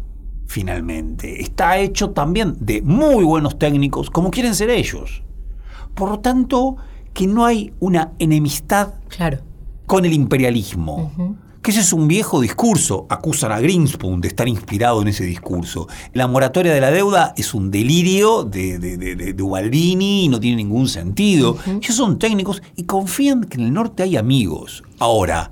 [0.48, 1.42] finalmente.
[1.42, 5.24] Está hecho también de muy buenos técnicos, como quieren ser ellos.
[5.96, 6.76] Por lo tanto,
[7.14, 9.40] que no hay una enemistad Claro.
[9.86, 11.12] con el imperialismo.
[11.62, 13.08] Que ese es un viejo discurso.
[13.10, 15.88] Acusan a Greenspoon de estar inspirado en ese discurso.
[16.14, 20.40] La moratoria de la deuda es un delirio de, de, de, de- Ubaldini y no
[20.40, 21.58] tiene ningún sentido.
[21.66, 24.84] Ellos son técnicos y confían que en el norte hay amigos.
[25.00, 25.50] Ahora,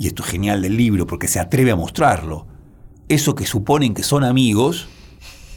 [0.00, 2.46] y esto es genial del libro porque se atreve a mostrarlo,
[3.08, 4.88] eso que suponen que son amigos,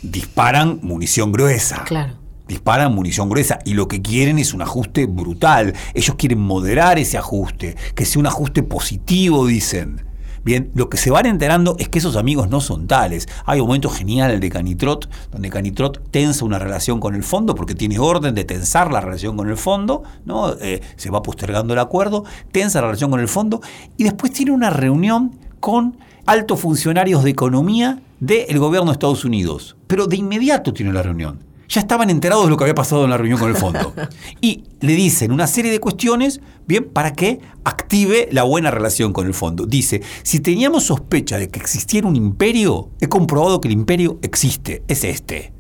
[0.04, 2.14] disparan munición gruesa Claro.
[2.48, 5.74] Disparan munición gruesa y lo que quieren es un ajuste brutal.
[5.94, 10.08] Ellos quieren moderar ese ajuste, que sea un ajuste positivo, dicen.
[10.48, 13.28] Bien, lo que se van enterando es que esos amigos no son tales.
[13.46, 17.76] Hay un momento genial de Canitrot, donde Canitrot tensa una relación con el fondo, porque
[17.76, 20.54] tiene orden de tensar la relación con el fondo, ¿no?
[20.54, 23.60] Eh, se va postergando el acuerdo, tensa la relación con el fondo,
[23.98, 29.76] y después tiene una reunión con altos funcionarios de economía del gobierno de Estados Unidos.
[29.88, 33.10] Pero de inmediato tiene la reunión ya estaban enterados de lo que había pasado en
[33.10, 33.94] la reunión con el fondo.
[34.42, 39.28] Y le dicen una serie de cuestiones, bien, para que active la buena relación con
[39.28, 39.66] el fondo.
[39.66, 44.84] Dice, si teníamos sospecha de que existiera un imperio, he comprobado que el imperio existe,
[44.88, 45.54] es este.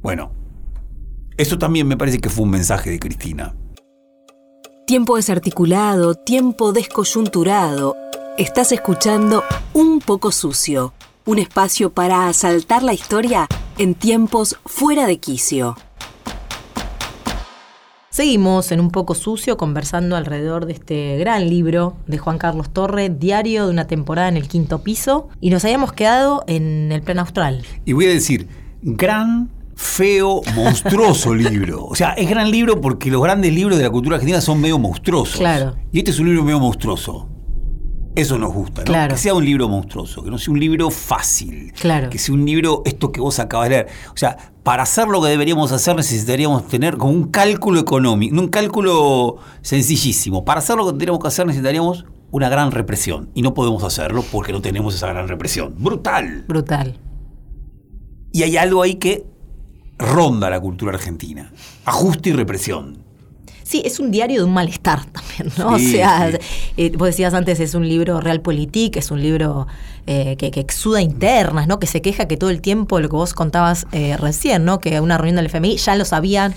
[0.00, 0.32] Bueno,
[1.36, 3.54] eso también me parece que fue un mensaje de Cristina.
[4.86, 7.96] Tiempo desarticulado, tiempo descoyunturado.
[8.38, 9.44] Estás escuchando
[9.74, 10.92] Un poco sucio,
[11.24, 13.46] un espacio para asaltar la historia
[13.78, 15.76] en tiempos fuera de quicio.
[18.10, 23.08] Seguimos en un poco sucio conversando alrededor de este gran libro de Juan Carlos Torre,
[23.08, 27.18] Diario de una temporada en el quinto piso, y nos habíamos quedado en el plan
[27.20, 27.64] austral.
[27.86, 28.48] Y voy a decir,
[28.82, 31.86] gran, feo, monstruoso libro.
[31.86, 34.78] O sea, es gran libro porque los grandes libros de la cultura argentina son medio
[34.78, 35.38] monstruosos.
[35.38, 35.76] Claro.
[35.90, 37.28] Y este es un libro medio monstruoso.
[38.14, 38.86] Eso nos gusta, ¿no?
[38.86, 39.14] Claro.
[39.14, 41.72] Que sea un libro monstruoso, que no sea un libro fácil.
[41.72, 42.10] Claro.
[42.10, 43.88] Que sea un libro, esto que vos acabas de leer.
[44.12, 48.48] O sea, para hacer lo que deberíamos hacer necesitaríamos tener como un cálculo económico, un
[48.48, 50.44] cálculo sencillísimo.
[50.44, 53.30] Para hacer lo que tendríamos que hacer necesitaríamos una gran represión.
[53.34, 55.74] Y no podemos hacerlo porque no tenemos esa gran represión.
[55.78, 56.44] Brutal.
[56.46, 56.98] Brutal.
[58.32, 59.24] Y hay algo ahí que
[59.98, 61.52] ronda la cultura argentina.
[61.84, 63.01] Ajuste y represión.
[63.72, 65.78] Sí, es un diario de un malestar también, ¿no?
[65.78, 66.36] Sí, o sea, sí.
[66.76, 69.66] eh, vos decías antes, es un libro realpolitik, es un libro
[70.06, 71.78] eh, que, que exuda internas, ¿no?
[71.78, 74.78] Que se queja que todo el tiempo, lo que vos contabas eh, recién, ¿no?
[74.78, 76.52] Que una reunión del FMI ya lo sabían,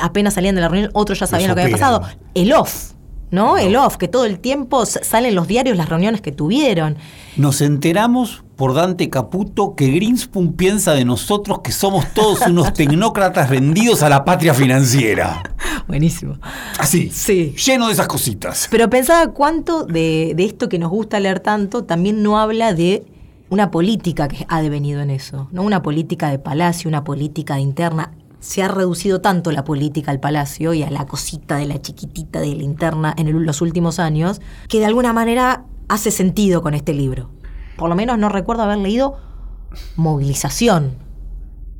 [0.00, 2.00] apenas salían de la reunión, otros ya sabían lo que había pasado.
[2.32, 2.92] El off,
[3.30, 3.58] ¿no?
[3.58, 6.96] El off, que todo el tiempo salen los diarios las reuniones que tuvieron.
[7.36, 13.50] Nos enteramos por Dante Caputo que Greenspoon piensa de nosotros que somos todos unos tecnócratas
[13.50, 15.42] vendidos a la patria financiera.
[15.88, 16.38] Buenísimo.
[16.78, 17.10] Así.
[17.10, 17.54] Sí.
[17.66, 18.68] Lleno de esas cositas.
[18.70, 23.04] Pero pensaba cuánto de, de esto que nos gusta leer tanto también no habla de
[23.50, 25.62] una política que ha devenido en eso, ¿no?
[25.62, 28.12] Una política de palacio, una política de interna.
[28.40, 32.40] se ha reducido tanto la política al palacio y a la cosita de la chiquitita
[32.40, 36.92] de linterna en el- los últimos años, que de alguna manera hace sentido con este
[36.92, 37.30] libro.
[37.78, 39.16] Por lo menos no recuerdo haber leído
[39.96, 40.92] movilización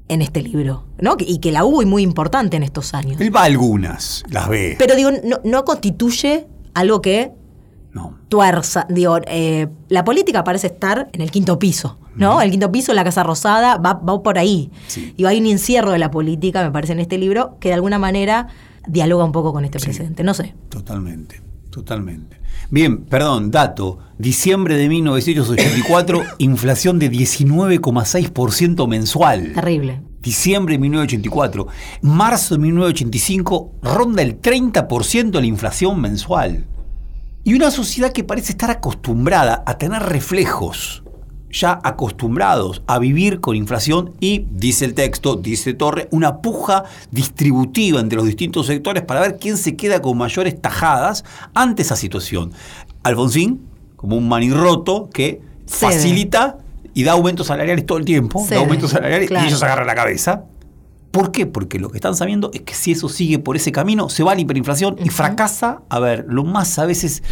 [0.08, 1.16] en este libro, ¿no?
[1.18, 3.20] Y que la hubo y muy importante en estos años.
[3.20, 4.76] Él va a algunas, las ve.
[4.78, 7.32] Pero digo, no, no constituye algo que
[7.92, 8.18] no.
[8.28, 8.86] tuerza.
[8.90, 12.42] Digo, eh, la política parece estar en el quinto piso, ¿no?
[12.42, 14.70] El quinto piso, la Casa Rosada, va, va por ahí.
[14.88, 15.14] Sí.
[15.16, 17.98] Y hay un encierro de la política, me parece, en este libro, que de alguna
[17.98, 18.48] manera
[18.86, 20.22] dialoga un poco con este presente.
[20.22, 20.54] No sé.
[20.68, 21.40] Totalmente,
[21.70, 22.43] totalmente.
[22.74, 24.00] Bien, perdón, dato.
[24.18, 29.52] Diciembre de 1984, inflación de 19,6% mensual.
[29.52, 30.02] Terrible.
[30.20, 31.68] Diciembre de 1984.
[32.02, 36.66] Marzo de 1985 ronda el 30% la inflación mensual.
[37.44, 41.03] Y una sociedad que parece estar acostumbrada a tener reflejos,
[41.54, 48.00] ya acostumbrados a vivir con inflación y, dice el texto, dice Torre, una puja distributiva
[48.00, 52.52] entre los distintos sectores para ver quién se queda con mayores tajadas ante esa situación.
[53.04, 53.62] Alfonsín,
[53.96, 55.92] como un manirroto que Cede.
[55.92, 56.58] facilita
[56.92, 59.44] y da aumentos salariales todo el tiempo, Cede, da aumentos salariales claro.
[59.44, 60.44] y ellos agarran la cabeza.
[61.14, 61.46] ¿Por qué?
[61.46, 64.32] Porque lo que están sabiendo es que si eso sigue por ese camino, se va
[64.32, 65.82] a la hiperinflación y fracasa.
[65.88, 67.22] A ver, lo más a veces,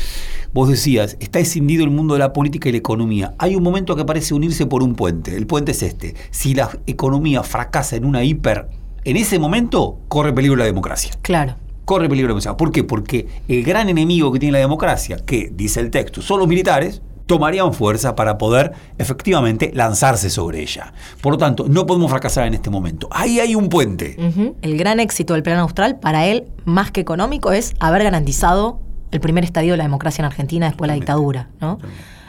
[0.55, 3.35] vos decías, está escindido el mundo de la política y la economía.
[3.39, 5.37] Hay un momento que parece unirse por un puente.
[5.37, 6.15] El puente es este.
[6.31, 8.69] Si la economía fracasa en una hiper,
[9.03, 11.11] en ese momento corre peligro la democracia.
[11.21, 11.57] Claro.
[11.85, 12.57] Corre peligro la democracia.
[12.57, 12.85] ¿Por qué?
[12.85, 17.03] Porque el gran enemigo que tiene la democracia, que dice el texto, son los militares,
[17.27, 20.93] tomarían fuerza para poder efectivamente lanzarse sobre ella.
[21.21, 23.09] Por lo tanto, no podemos fracasar en este momento.
[23.11, 24.17] Ahí hay un puente.
[24.63, 28.81] El gran éxito del plan austral, para él, más que económico, es haber garantizado
[29.11, 31.51] el primer estadio de la democracia en Argentina después de la dictadura.
[31.61, 31.79] ¿no?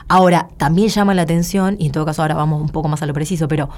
[0.07, 3.05] Ahora, también llama la atención, y en todo caso ahora vamos un poco más a
[3.05, 3.69] lo preciso, pero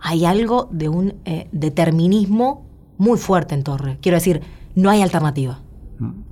[0.00, 2.66] hay algo de un eh, determinismo
[2.98, 3.98] muy fuerte en Torre.
[4.00, 4.42] Quiero decir,
[4.74, 5.60] no hay alternativa.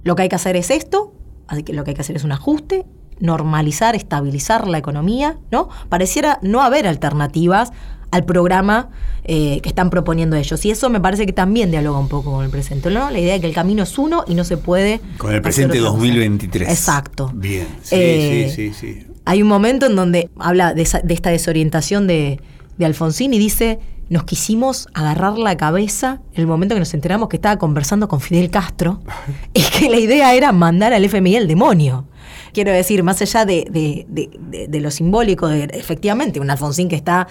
[0.03, 1.15] Lo que hay que hacer es esto,
[1.47, 2.87] así que lo que hay que hacer es un ajuste,
[3.23, 5.69] normalizar, estabilizar la economía, ¿no?
[5.89, 7.73] Pareciera no haber alternativas
[8.11, 8.91] al programa
[9.25, 10.63] eh, que están proponiendo ellos.
[10.67, 13.11] Y eso me parece que también dialoga un poco con el presente, ¿no?
[13.11, 15.01] La idea de que el camino es uno y no se puede...
[15.17, 15.99] Con el presente otra cosa.
[16.03, 16.69] 2023.
[16.69, 17.31] Exacto.
[17.35, 17.67] Bien.
[17.83, 19.07] Sí, Eh, sí, sí, sí.
[19.25, 22.39] Hay un momento en donde habla de, esa- de esta desorientación de,
[22.77, 27.29] de Alfonsín y dice, nos quisimos agarrar la cabeza en el momento que nos enteramos
[27.29, 29.01] que estaba conversando con Fidel Castro
[29.55, 32.07] y que la idea era mandar al FMI al demonio.
[32.53, 36.97] Quiero decir, más allá de, de- de- de- lo simbólico, de efectivamente un Alfonsín que
[36.97, 37.27] está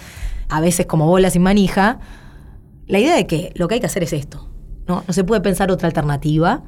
[0.50, 2.00] a veces como bola sin manija,
[2.88, 4.50] la idea de que lo que hay que hacer es esto.
[4.88, 6.64] No, no se puede pensar otra alternativa.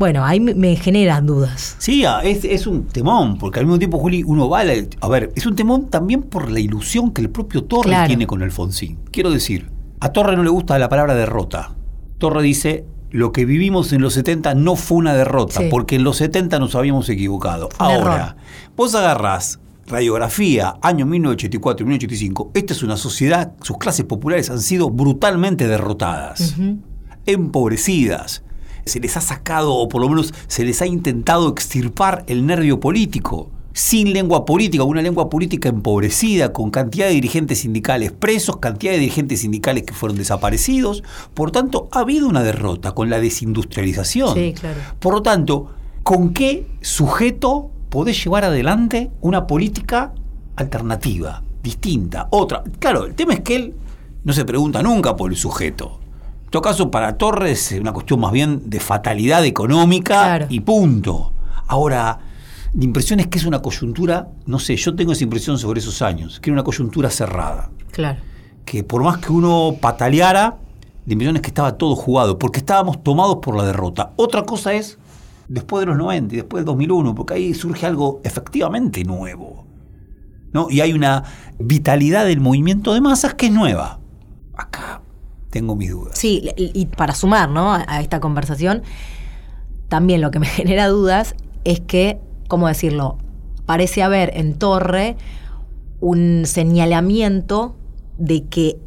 [0.00, 1.76] Bueno, ahí me, generan dudas.
[1.78, 4.72] Sí, ah, es, es un temón, porque al mismo tiempo, Juli, uno va a la-
[5.02, 8.06] A ver, es un temón también por la ilusión que el propio Torre Claro.
[8.06, 8.98] tiene con Alfonsín.
[9.12, 11.74] Quiero decir, a Torre no le gusta la palabra derrota.
[12.16, 15.68] Torre dice, lo que vivimos en los 70 no fue una derrota, Sí.
[15.70, 17.66] porque en los 70 nos habíamos equivocado.
[17.66, 18.36] Un Ahora, error.
[18.76, 24.60] vos agarrás radiografía, año 1984 y 1985, esta es una sociedad, sus clases populares han
[24.60, 26.54] sido brutalmente derrotadas
[27.26, 28.42] empobrecidas.
[28.90, 32.80] Se les ha sacado, o por lo menos se les ha intentado extirpar el nervio
[32.80, 33.50] político.
[33.72, 38.98] Sin lengua política, una lengua política empobrecida, con cantidad de dirigentes sindicales presos, cantidad de
[38.98, 41.04] dirigentes sindicales que fueron desaparecidos.
[41.34, 44.34] Por tanto, ha habido una derrota con la desindustrialización.
[44.34, 44.80] Sí, claro.
[44.98, 45.70] Por lo tanto,
[46.02, 50.12] ¿con qué sujeto podés llevar adelante una política
[50.56, 52.64] alternativa, distinta, otra?
[52.80, 53.74] Claro, el tema es que él
[54.24, 56.00] no se pregunta nunca por el sujeto.
[56.50, 60.46] En todo caso, para Torres es una cuestión más bien de fatalidad económica Claro.
[60.48, 61.32] y punto.
[61.68, 62.18] Ahora,
[62.74, 66.02] la impresión es que es una coyuntura, no sé, yo tengo esa impresión sobre esos
[66.02, 68.18] años, que era una coyuntura cerrada Claro.
[68.64, 70.56] que por más que uno pataleara,
[71.06, 74.10] la impresión es que estaba todo jugado, porque estábamos tomados por la derrota.
[74.16, 74.98] Otra cosa es
[75.46, 79.66] después de los 90 y después del 2001, porque ahí surge algo efectivamente nuevo.
[80.52, 80.66] ¿no?
[80.68, 81.22] Y hay una
[81.60, 84.00] vitalidad del movimiento de masas que es nueva.
[84.56, 84.99] Acá
[85.50, 86.18] tengo mis dudas.
[86.18, 87.72] Sí, y para sumar ¿no?
[87.72, 88.82] a a esta conversación,
[89.88, 91.34] también lo que me genera dudas
[91.64, 93.18] es que, ¿cómo decirlo?
[93.66, 95.16] Parece haber en Torre
[96.00, 97.76] un señalamiento
[98.18, 98.78] de que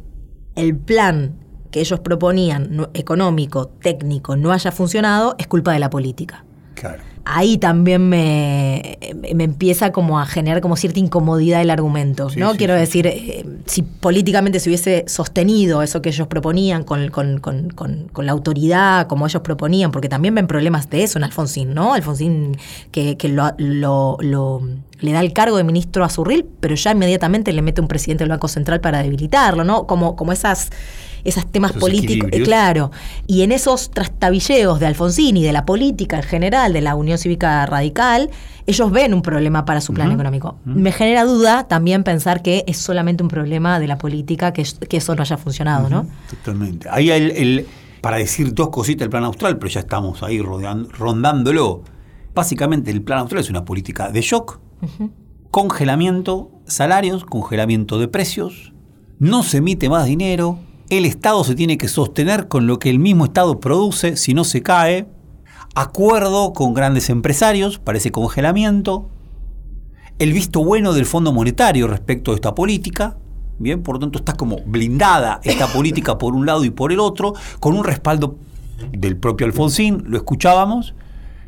[0.56, 1.36] el plan
[1.70, 6.44] que ellos proponían, no- económico, técnico, no haya funcionado, es culpa de la política.
[6.74, 7.02] Claro.
[7.26, 8.98] Ahí también me,
[9.34, 12.52] me empieza como a generar como cierta incomodidad el argumento, Sí, ¿no?
[12.52, 17.08] sí, Quiero sí, decir, eh, si políticamente se hubiese sostenido eso que ellos proponían con,
[17.08, 21.24] con- con- con- la autoridad, como ellos proponían, porque también ven problemas de eso en
[21.24, 21.94] Alfonsín, ¿no?
[21.94, 22.58] Alfonsín
[22.90, 24.60] que, que lo, lo- lo
[25.00, 28.24] le da el cargo de ministro a Zurril, pero ya inmediatamente le mete un presidente
[28.24, 29.86] del Banco Central para debilitarlo, ¿no?
[29.86, 30.70] Como, como esas,
[31.24, 32.90] esos temas Esos políticos, eh, claro.
[33.26, 37.18] Y en esos trastabilleos de Alfonsín y de la política en general, de la Unión
[37.18, 38.30] Cívica Radical,
[38.66, 40.56] ellos ven un problema para su plan económico.
[40.64, 44.96] Me genera duda también pensar que es solamente un problema de la política, que, que
[44.98, 46.06] eso no haya funcionado, ¿no?
[46.30, 46.88] Totalmente.
[46.90, 47.66] Ahí el, el-
[48.00, 51.82] para decir dos cositas del plan austral, pero ya estamos ahí rodeando- rondándolo.
[52.34, 54.58] Básicamente el plan austral es una política de shock,
[55.50, 58.72] congelamiento salarios, congelamiento de precios,
[59.18, 60.58] no se emite más dinero,
[60.90, 64.44] el Estado se tiene que sostener con lo que el mismo Estado produce, si no
[64.44, 65.06] se cae,
[65.74, 69.08] acuerdo con grandes empresarios para ese congelamiento,
[70.18, 73.16] el visto bueno del Fondo Monetario respecto a esta política.
[73.58, 77.00] Bien, por lo tanto está como blindada esta política por un lado y por el
[77.00, 78.36] otro, con un respaldo
[78.92, 80.94] del propio Alfonsín, lo escuchábamos,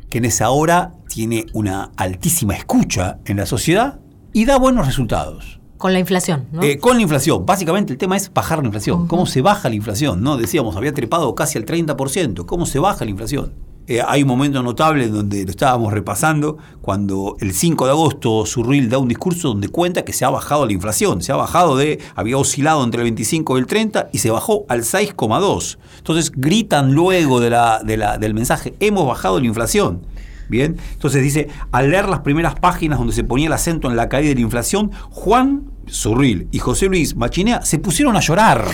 [0.09, 3.99] que en esa hora tiene una altísima escucha en la sociedad
[4.33, 5.56] y da buenos resultados.
[5.77, 6.63] Con la inflación, ¿no?
[6.63, 9.07] Eh, con la inflación, básicamente el tema es bajar la inflación.
[9.07, 10.21] ¿Cómo se baja la inflación?
[10.23, 10.37] ¿no?
[10.37, 12.45] Decíamos, había trepado casi al 30%.
[12.45, 13.53] ¿Cómo se baja la inflación?
[13.89, 18.45] Eh, hay un momento notable en donde lo estábamos repasando, cuando el 5 de agosto
[18.45, 21.77] Surril da un discurso donde cuenta que se ha bajado la inflación, se ha bajado
[21.77, 25.77] de, había oscilado entre el 25 y el 30 y se bajó al 6,2.
[25.99, 30.01] Entonces gritan luego de la, de la- del mensaje, hemos bajado la inflación.
[30.49, 34.07] Bien, entonces dice, al leer las primeras páginas donde se ponía el acento en la
[34.09, 38.65] caída de la inflación, Juan Zurril y José Luis Machinea se pusieron a llorar.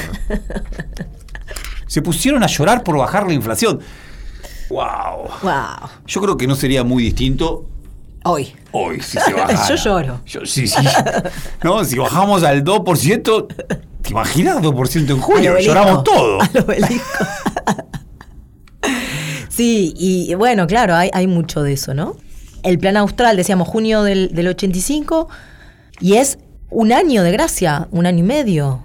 [1.88, 3.80] se pusieron a llorar por bajar la inflación.
[4.69, 5.30] ¡Wow!
[5.41, 5.89] Wow.
[6.07, 7.65] Yo creo que no sería muy distinto
[8.26, 8.53] Hoy.
[8.71, 9.67] hoy si se bajara.
[9.69, 10.21] Yo lloro.
[10.26, 10.78] Yo- sí, sí.
[11.63, 13.47] No, si bajamos al 2%,
[14.01, 15.59] ¿te imaginas 2% en obelisco.
[15.59, 16.39] Lloramos todo.
[16.41, 17.26] Al obelisco.
[19.56, 22.16] Sí, y bueno, claro, hay, hay mucho de eso, ¿no?
[22.64, 25.28] El plan austral, decíamos, junio del, del 85,
[25.99, 26.38] y es
[26.70, 28.84] un año de gracia, un año y medio.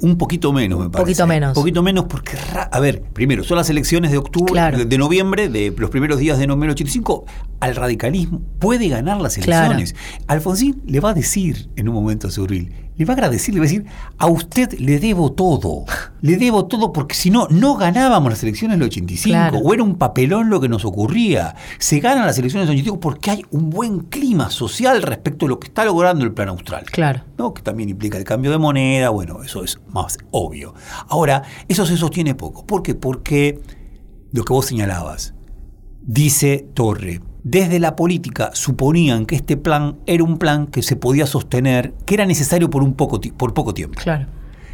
[0.00, 1.02] Un poquito menos, me parece.
[1.02, 1.48] Poquito menos.
[1.56, 2.32] Un poquito menos porque,
[2.70, 4.78] a ver, primero, son las elecciones de octubre, Claro.
[4.78, 7.24] de, de noviembre, de los primeros días de noviembre del 85.
[7.60, 9.72] Al radicalismo puede ganar las Claro.
[9.74, 9.96] elecciones.
[10.28, 13.60] Alfonsín le va a decir en un momento a Surril, le va a agradecer, le
[13.60, 13.86] va a decir,
[14.18, 15.84] a usted le debo todo.
[16.20, 19.32] Le debo todo porque si no, no ganábamos las elecciones del 85.
[19.32, 19.58] Claro.
[19.58, 21.54] O era un papelón lo que nos ocurría.
[21.78, 25.60] Se ganan las elecciones del 85 porque hay un buen clima social respecto a lo
[25.60, 26.84] que está logrando el plan austral.
[26.90, 27.22] Claro.
[27.38, 27.54] ¿no?
[27.54, 30.74] que también implica el cambio de moneda, bueno, eso es más obvio.
[31.08, 32.66] Ahora, eso se sostiene poco.
[32.66, 32.96] ¿Por qué?
[32.96, 33.60] Porque
[34.32, 35.34] lo que vos señalabas,
[36.02, 37.20] dice Torre,
[37.50, 42.14] desde la política suponían que este plan era un plan que se podía sostener, que
[42.14, 43.98] era necesario por, un poco, por poco tiempo.
[44.02, 44.26] Claro.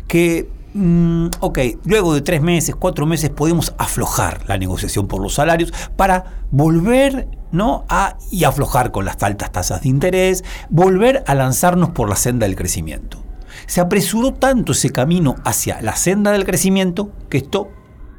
[0.09, 5.35] Que, mm, ok, luego de tres meses, cuatro meses podemos aflojar la negociación por los
[5.35, 7.85] salarios para volver ¿no?
[7.89, 12.47] a, y aflojar con las altas tasas de interés, volver a lanzarnos por la senda
[12.47, 13.23] del crecimiento.
[13.67, 17.71] Se apresuró tanto ese camino hacia la senda del crecimiento que esto,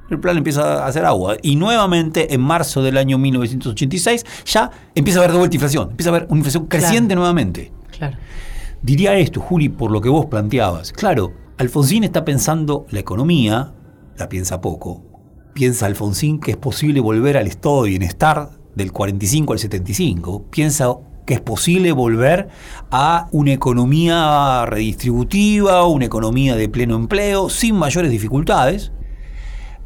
[0.09, 1.37] el plan empieza a hacer agua.
[1.41, 6.09] Y nuevamente en marzo del año 1986 ya empieza a haber de vuelta inflación, empieza
[6.09, 6.83] a haber una inflación Claro.
[6.85, 7.71] creciente nuevamente.
[7.97, 8.17] Claro.
[8.81, 10.91] Diría esto, Juli, por lo que vos planteabas.
[10.91, 13.73] Claro, Alfonsín está pensando la economía,
[14.17, 15.01] la piensa poco.
[15.53, 20.43] Piensa Alfonsín que es posible volver al estado de bienestar del 45 al 75.
[20.51, 20.93] Piensa
[21.25, 22.49] que es posible volver
[22.91, 28.91] a una economía redistributiva, una economía de pleno empleo, sin mayores dificultades.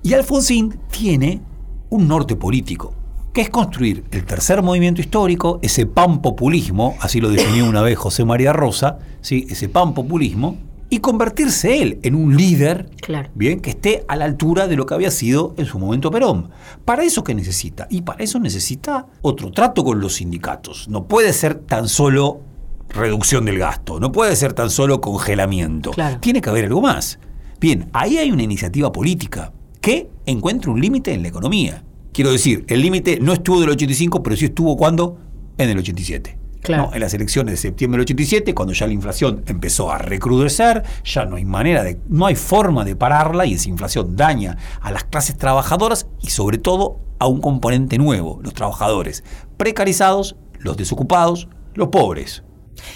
[0.01, 1.41] Y Alfonsín tiene
[1.89, 2.93] un norte político,
[3.33, 8.25] que es construir el tercer movimiento histórico, ese panpopulismo, así lo definió una vez José
[8.25, 9.45] María Rosa, ¿sí?
[9.49, 10.57] ese panpopulismo,
[10.91, 13.29] y convertirse él en un líder Claro.
[13.35, 16.49] bien, que esté a la altura de lo que había sido en su momento Perón.
[16.83, 17.85] ¿Para eso qué necesita?
[17.91, 20.87] Y para eso necesita otro trato con los sindicatos.
[20.89, 22.41] No puede ser tan solo
[22.89, 25.91] reducción del gasto, no puede ser tan solo congelamiento.
[25.91, 26.17] Claro.
[26.19, 27.19] Tiene que haber algo más.
[27.59, 29.51] Bien, ahí hay una iniciativa política
[29.81, 31.83] que encuentra un límite en la economía.
[32.11, 35.17] Quiero decir, el límite no estuvo del 85, pero sí estuvo cuando?
[35.57, 36.37] En el 87.
[36.61, 36.87] Claro.
[36.87, 36.93] ¿no?
[36.93, 41.25] En las elecciones de septiembre del 87, cuando ya la inflación empezó a recrudecer, ya
[41.25, 45.05] no hay manera de, no hay forma de pararla y esa inflación daña a las
[45.05, 49.23] clases trabajadoras y sobre todo a un componente nuevo, los trabajadores
[49.57, 52.43] precarizados, los desocupados, los pobres.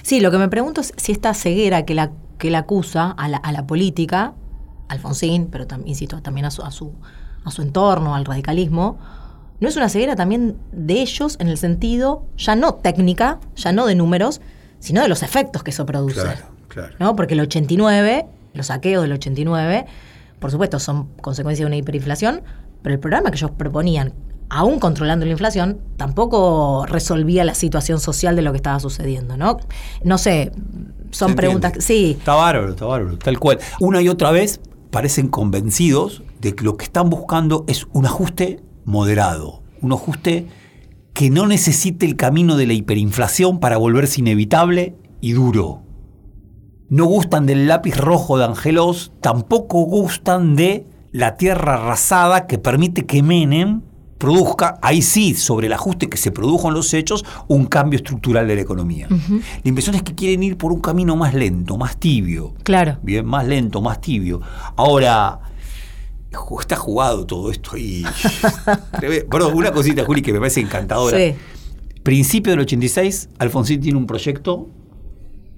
[0.02, 3.28] Sí, lo que me pregunto es si esta ceguera que la, que la acusa a
[3.28, 4.34] la, a la política,
[4.88, 6.94] Alfonsín, pero también, insisto, también a su, a, su,
[7.44, 8.98] a su entorno, al radicalismo,
[9.60, 13.86] no es una ceguera también de ellos en el sentido ya no técnica, ya no
[13.86, 14.42] de números,
[14.80, 16.22] sino de los efectos que eso produce.
[16.68, 16.96] claro.
[17.00, 17.16] ¿no?
[17.16, 19.86] Porque el 89, los saqueos del 89,
[20.40, 22.42] por supuesto, son consecuencia de una hiperinflación,
[22.82, 24.14] pero el programa que ellos proponían
[24.50, 29.58] aún controlando la inflación, tampoco resolvía la situación social de lo que estaba sucediendo, ¿no?
[30.04, 30.52] No sé,
[31.12, 31.74] son ¿Se preguntas...
[31.80, 33.60] Sí, Está bárbaro, está bárbaro, tal cual.
[33.80, 34.60] Una y otra vez
[34.94, 40.48] parecen convencidos de que lo que están buscando es un ajuste moderado, un ajuste
[41.14, 45.82] que no necesite el camino de la hiperinflación para volverse inevitable y duro.
[46.90, 53.08] No gustan del lápiz rojo de Angelos, tampoco gustan de la tierra arrasada que permite
[53.08, 53.82] que Menem
[54.24, 58.48] produzca, ahí sí, sobre el ajuste que se produjo en los hechos, un cambio estructural
[58.48, 59.10] de la economía.
[59.10, 62.54] La impresión es que quieren ir por un camino más lento, más tibio.
[62.64, 63.00] claro.
[63.02, 64.40] Bien, más lento, más tibio.
[64.78, 65.42] Ahora,
[66.58, 68.06] está jugado todo esto ahí.
[69.30, 71.18] Perdón, una cosita, Juli, que me parece encantadora.
[71.18, 71.36] Sí.
[72.02, 74.70] Principio del 86, Alfonsín tiene un proyecto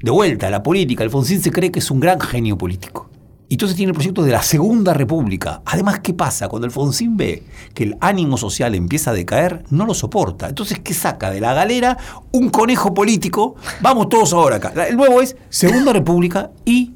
[0.02, 1.04] de vuelta a la política.
[1.04, 3.12] Alfonsín se cree que es un gran genio político.
[3.48, 5.62] Y entonces tiene el proyecto de la Segunda República.
[5.66, 6.48] Además, ¿qué pasa?
[6.48, 7.44] Cuando Alfonsín ve
[7.74, 10.50] que el ánimo social empieza a decaer, no lo soporta.
[10.50, 11.30] Entonces, ¿qué saca?
[11.30, 11.98] De la galera
[12.32, 13.56] un conejo político.
[13.82, 14.74] Vamos todos ahora acá.
[14.88, 16.94] El nuevo es Segunda República y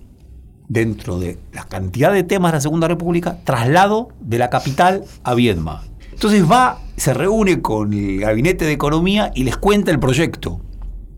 [0.68, 5.34] dentro de la cantidad de temas de la Segunda República, traslado de la capital a
[5.34, 5.84] Viedma.
[6.14, 10.62] Entonces va, se reúne con el gabinete de economía y les cuenta el proyecto.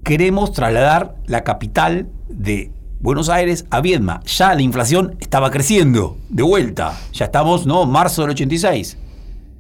[0.03, 2.71] Queremos trasladar la capital de
[3.01, 4.21] Buenos Aires a Viedma.
[4.25, 6.95] Ya la inflación estaba creciendo, de vuelta.
[7.13, 7.87] Ya estamos, ¿no?
[7.87, 8.95] Marzo del 86.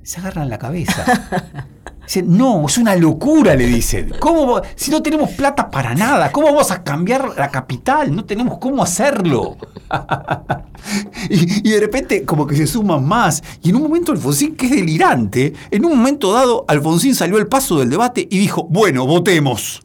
[0.03, 1.03] Se agarran la cabeza.
[2.05, 4.13] Dicen, no, es una locura, le dicen.
[4.19, 8.13] ¿Cómo, si no tenemos plata para nada, ¿cómo vamos a cambiar la capital?
[8.13, 9.57] No tenemos cómo hacerlo.
[11.29, 13.41] y, y de repente como que se suman más.
[13.63, 17.47] Y en un momento Alfonsín, que es delirante, en un momento dado Alfonsín salió al
[17.47, 19.81] paso del debate y dijo, bueno, votemos.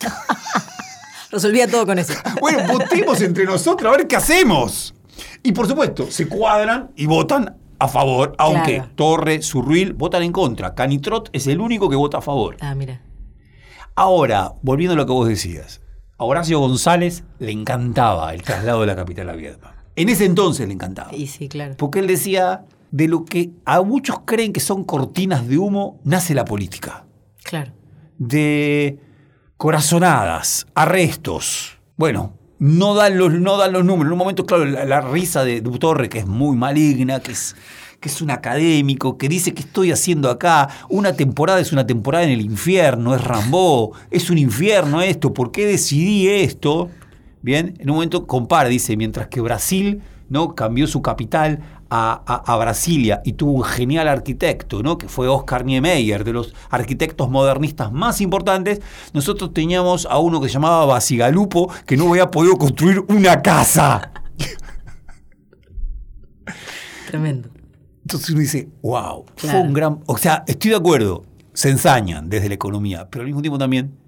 [1.30, 2.14] Resolvía todo con eso.
[2.40, 4.94] Bueno, votemos entre nosotros a ver qué hacemos.
[5.42, 8.90] Y por supuesto, se cuadran y votan a favor, aunque Claro.
[8.94, 10.74] Torre, Surruil votan en contra.
[10.74, 12.56] Canitrot es el único que vota a favor.
[12.60, 13.02] Ah, mira.
[13.94, 15.80] Ahora, volviendo a lo que vos decías,
[16.16, 19.74] a Horacio González le encantaba el traslado de la capital a Viedma.
[19.96, 21.14] En ese entonces le encantaba.
[21.14, 21.74] Y sí, claro.
[21.76, 26.34] Porque él decía, de lo que a muchos creen que son cortinas de humo, nace
[26.34, 27.04] la política.
[27.42, 27.72] Claro.
[28.18, 28.98] De
[29.58, 31.78] corazonadas, arrestos.
[31.96, 34.06] Bueno, no dan los, no dan los números.
[34.06, 37.56] En un momento, claro, la, risa de Torre, que es muy maligna, que es,
[38.00, 40.68] que es un académico, que dice que estoy haciendo acá.
[40.88, 45.50] Una temporada es una temporada en el infierno, es Rambó, es un infierno esto, ¿por
[45.50, 46.88] qué decidí esto?
[47.42, 50.54] Bien, en un momento compara, dice, mientras que Brasil ¿no?
[50.54, 51.60] cambió su capital
[51.90, 54.98] a, a- a Brasilia y tuvo un genial arquitecto, ¿no?
[54.98, 58.80] que fue Oscar Niemeyer, de los arquitectos modernistas más importantes,
[59.12, 64.12] nosotros teníamos a uno que se llamaba Basigalupo, que no había podido construir una casa.
[67.06, 67.48] Tremendo.
[68.02, 70.00] Entonces uno dice, wow, fue un gran...
[70.06, 73.98] O sea, estoy de acuerdo, se ensañan desde la economía, pero al mismo tiempo también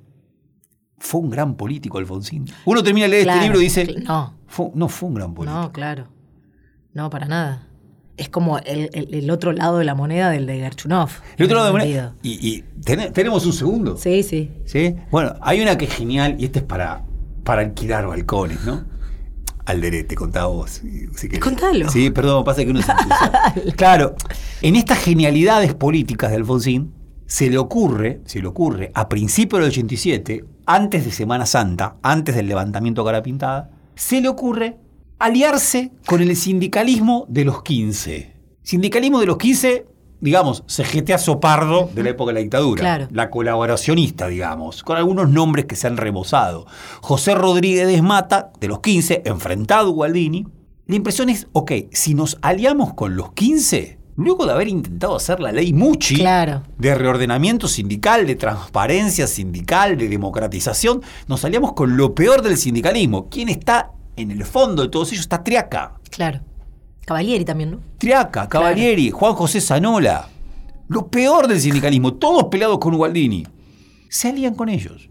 [0.99, 2.45] fue un gran político Alfonsín.
[2.64, 4.35] Uno termina de leer Claro, este libro y dice, no.
[4.47, 5.61] fue- no fue un gran político.
[5.61, 6.09] No, claro.
[6.93, 7.66] No, para nada.
[8.21, 11.09] Es como el, el- el otro lado de la moneda del de Gerchunov.
[11.39, 12.14] El otro lado de en moneda-.
[12.23, 13.97] Y, y ten- tenemos un segundo.
[13.97, 14.51] Sí, sí.
[14.66, 14.95] ¿Sí?
[15.11, 17.03] Bueno, hay una que es genial y esta es para,
[17.45, 18.85] para alquilar balcones, ¿no?
[19.66, 20.83] Alderete, contá vos.
[21.14, 21.29] si-.
[21.39, 21.89] Contalo.
[21.91, 22.93] Sí, perdón, pasa que uno se.
[23.77, 24.14] Claro,
[24.62, 26.93] en estas genialidades políticas de Alfonsín,
[27.27, 32.35] se le ocurre, se le ocurre, a principios del 87, antes de Semana Santa, antes
[32.35, 34.77] del levantamiento cara pintada, se le ocurre
[35.21, 38.35] aliarse con el sindicalismo de los 15.
[38.62, 39.87] Sindicalismo de los 15,
[40.21, 42.81] digamos, CGT Sopardo de la época de la dictadura.
[42.81, 43.09] Claro.
[43.12, 46.66] La colaboracionista, digamos, con algunos nombres que se han rebosado.
[47.03, 50.47] José Rodríguez de Mata, de los 15, enfrentado a Gualdini.
[50.87, 55.39] La impresión es, ok, si nos aliamos con los 15, luego de haber intentado hacer
[55.39, 56.62] la ley Muchi, Claro.
[56.79, 63.29] de reordenamiento sindical, de transparencia sindical, de democratización, nos aliamos con lo peor del sindicalismo.
[63.29, 65.23] ¿Quién está en el fondo de todos ellos?
[65.23, 65.95] Está Triaca.
[66.11, 66.41] Claro.
[67.07, 67.81] Cavalieri también, ¿no?
[67.99, 70.29] Triaca, Cavalieri, Juan José Zanola.
[70.89, 73.47] Lo peor del sindicalismo, todos peleados con Gualdini.
[74.09, 75.09] Se alían con ellos.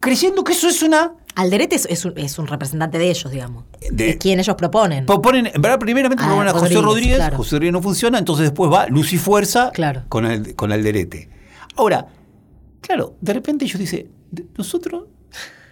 [0.00, 1.12] Creyendo que eso es una.
[1.34, 3.64] Alderete es, es un, es un representante de ellos, digamos.
[3.90, 5.04] De- es quien ellos proponen.
[5.04, 7.36] Proponen, en verdad, primeramente Ah, proponen a José Rodríguez, claro.
[7.36, 10.04] José Rodríguez no funciona, entonces después va Luz y Fuerza Claro.
[10.08, 11.28] con, el, con Alderete.
[11.76, 12.06] Ahora,
[12.80, 15.04] claro, de repente ellos dicen, de- nosotros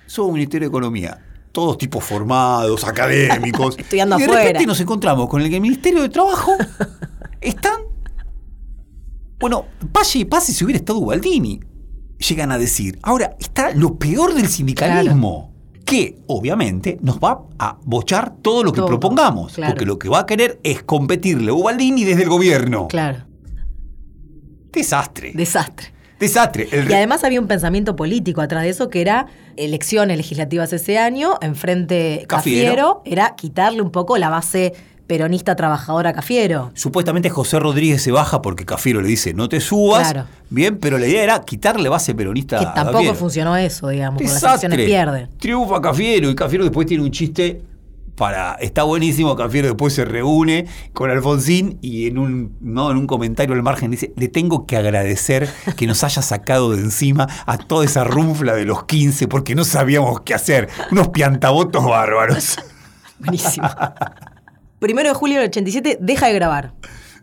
[0.07, 1.19] somos Ministerio de Economía,
[1.55, 3.77] todos tipos formados, académicos.
[3.79, 4.43] Estudiando y de afuera.
[4.43, 6.53] repente nos encontramos con el que el Ministerio de Trabajo
[7.41, 7.81] están.
[9.39, 11.61] Bueno, pase y pase si hubiera estado Gualdini.
[12.19, 12.99] Llegan a decir.
[13.03, 15.53] Ahora, está lo peor del sindicalismo.
[15.85, 19.53] Que obviamente nos va a bochar todo lo que Todo, propongamos.
[19.53, 19.73] claro.
[19.73, 22.89] Porque lo que va a querer es competirle a Ubaldini desde el gobierno.
[22.89, 23.25] Claro.
[24.73, 25.33] Desastre.
[25.35, 25.94] Desastre.
[26.21, 26.69] Desastre.
[26.71, 30.99] El Y además había un pensamiento político atrás de eso que era elecciones legislativas ese
[30.99, 32.67] año, enfrente Cafiero.
[32.69, 34.73] Cafiero, era quitarle un poco la base
[35.07, 36.71] peronista trabajadora Cafiero.
[36.75, 40.12] Supuestamente José Rodríguez se baja porque Cafiero le dice no te subas.
[40.12, 40.27] Claro.
[40.51, 44.41] Bien, pero la idea era quitarle base peronista Que tampoco funcionó eso, digamos, porque las
[44.41, 44.67] Desastre.
[44.75, 45.29] elecciones pierde.
[45.39, 47.61] Triunfa Cafiero y Cafiero después tiene un chiste
[48.17, 48.55] para.
[48.55, 49.37] Está buenísimo.
[49.37, 53.91] Cafiero después se reúne con Alfonsín y en un, no, en un comentario al margen
[53.91, 58.55] dice: Le tengo que agradecer que nos haya sacado de encima a toda esa runfla
[58.55, 60.69] de los 15 porque no sabíamos qué hacer.
[60.91, 62.59] Unos piantabotos bárbaros.
[63.19, 63.69] Buenísimo.
[64.79, 66.75] Primero de julio del 87, deja de grabar.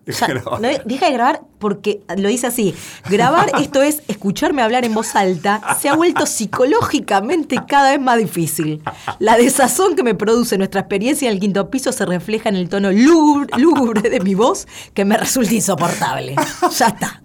[0.06, 0.62] Deja de grabar.
[0.62, 2.76] no, deja de grabar porque lo dice así.
[3.10, 8.18] Grabar, esto es escucharme hablar en voz alta, se ha vuelto psicológicamente cada vez más
[8.18, 8.82] difícil.
[9.20, 12.68] La desazón que me produce nuestra experiencia en el quinto piso se refleja en el
[12.68, 16.36] tono lúgubre, lúgubre de mi voz que me resulta insoportable.
[16.78, 17.22] Ya está.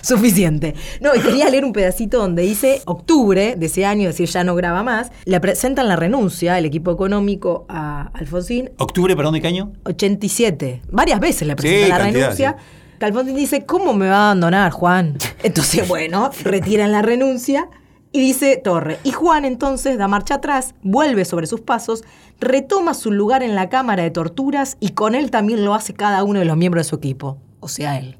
[0.00, 0.74] Suficiente.
[1.00, 4.44] No, y quería leer un pedacito donde dice octubre de ese año, es decir, ya
[4.44, 5.10] no graba más.
[5.24, 9.72] Le presentan la renuncia, el equipo económico, a Alfonsín ¿Octubre, perdón, de qué año?
[9.84, 10.82] 87.
[10.90, 12.56] Varias veces le presenta Sí, la cantidad, renuncia.
[12.58, 12.64] sí.
[13.00, 15.16] Que Alfonsín dice, ¿cómo me va a abandonar, Juan?
[15.42, 17.70] Entonces, bueno, retiran la renuncia
[18.12, 18.98] y dice Torre.
[19.04, 22.04] Y Juan entonces da marcha atrás, vuelve sobre sus pasos,
[22.40, 26.24] retoma su lugar en la cámara de torturas y con él también lo hace cada
[26.24, 27.38] uno de los miembros de su equipo.
[27.60, 28.18] O sea, él.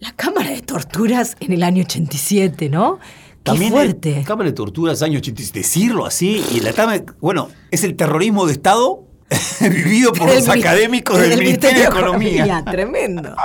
[0.00, 2.98] La cámara de torturas en el año 87, ¿no?
[2.98, 4.24] Qué También fuerte.
[4.26, 5.60] Cámara de Torturas, año 87.
[5.60, 9.04] Decirlo así, y la Cámara- bueno, es el terrorismo de Estado
[9.60, 12.64] vivido por los académicos del Ministerio de Economía.
[12.70, 13.36] Tremendo.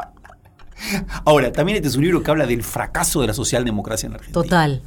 [1.25, 4.17] Ahora, también este es un libro que habla del fracaso de la socialdemocracia en la
[4.17, 4.43] Argentina.
[4.43, 4.84] Total.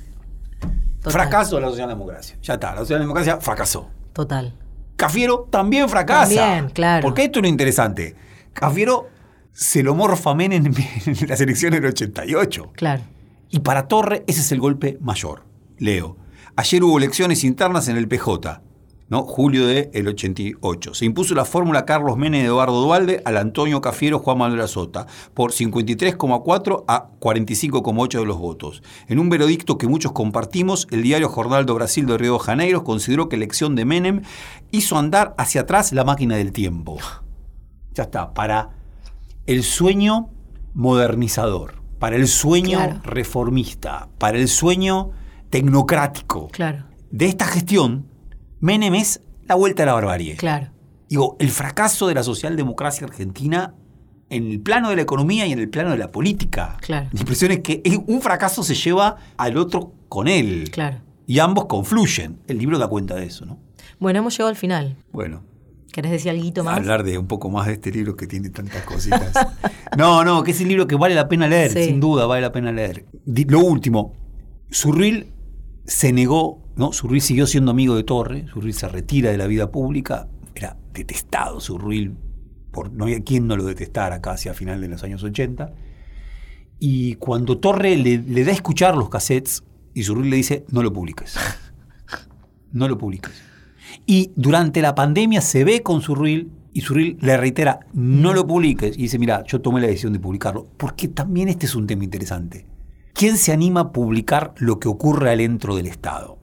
[0.99, 1.13] Total.
[1.13, 2.37] Fracaso de la socialdemocracia.
[2.43, 3.89] Ya está, la socialdemocracia fracasó.
[4.13, 4.55] Total.
[4.97, 6.35] Cafiero también fracasa.
[6.35, 7.03] También, claro.
[7.03, 8.15] Porque esto es lo interesante.
[8.53, 9.09] Cafiero
[9.53, 10.75] se lo morfa Menem en,
[11.07, 12.73] en las elecciones del 88.
[12.75, 13.03] Claro.
[13.49, 15.45] Y para Torre ese es el golpe mayor.
[15.79, 16.17] Leo.
[16.57, 18.61] Ayer hubo elecciones internas en el PJ,
[19.11, 19.23] ¿no?
[19.25, 20.95] Julio del 88.
[20.95, 25.07] Se impuso la fórmula Carlos Menem de Eduardo Dualde al Antonio Cafiero Juan Manuel Azota
[25.35, 28.83] por 53,4 a 45,8 de los votos.
[29.09, 32.85] En un veredicto que muchos compartimos, el diario Jornal do Brasil de Río de Janeiro
[32.85, 34.23] consideró que la elección de Menem
[34.71, 36.97] hizo andar hacia atrás la máquina del tiempo.
[37.95, 38.71] Ya está, para
[39.47, 40.31] el sueño
[40.75, 43.01] modernizador, para el sueño Claro.
[43.03, 45.11] reformista, para el sueño
[45.51, 46.85] tecnocrático Claro.
[47.11, 48.07] de esta gestión,
[48.61, 50.37] Menem es la vuelta a la barbarie.
[50.37, 50.69] Claro.
[51.09, 53.75] Digo, el fracaso de la socialdemocracia argentina
[54.29, 56.77] en el plano de la economía y en el plano de la política.
[56.81, 57.09] Claro.
[57.13, 60.71] La impresión es que un fracaso se lleva al otro con él.
[60.71, 60.99] Claro.
[61.27, 62.39] Y ambos confluyen.
[62.47, 63.59] El libro da cuenta de eso, ¿no?
[63.99, 64.97] Bueno, hemos llegado al final.
[65.13, 65.43] Bueno,
[65.93, 66.77] ¿Querés decir algo más?
[66.77, 69.33] hablar de un poco más de este libro que tiene tantas cositas.
[69.99, 71.85] no, no, que es un libro que vale la pena leer, Sí.
[71.87, 73.07] sin duda vale la pena leer.
[73.27, 74.13] Lo último,
[74.71, 75.33] Surril
[75.87, 76.95] se negó, ¿no?
[76.95, 81.61] Surril siguió siendo amigo de Torre, Surril se retira de la vida pública, era detestado
[81.61, 82.17] Surril,
[82.71, 85.75] por, no había quien no lo detestara casi a final de los años 80.
[86.79, 89.63] Y cuando Torre le, le da a escuchar los cassettes,
[89.93, 91.37] y Surril le dice, no lo publiques.
[92.73, 93.33] No lo publiques.
[94.07, 98.97] Y durante la pandemia se ve con Surril y Surril le reitera, no lo publiques.
[98.97, 100.69] Y dice, mira, yo tomé la decisión de publicarlo.
[100.77, 102.65] Porque también este es un tema interesante.
[103.21, 106.39] ¿Quién se anima a publicar lo que ocurre adentro del Estado?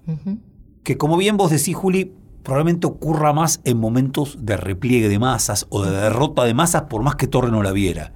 [0.83, 2.13] Que como bien vos decís, Juli,
[2.43, 7.01] probablemente ocurra más en momentos de repliegue de masas o de derrota de masas por
[7.01, 8.13] más que Torre no la viera.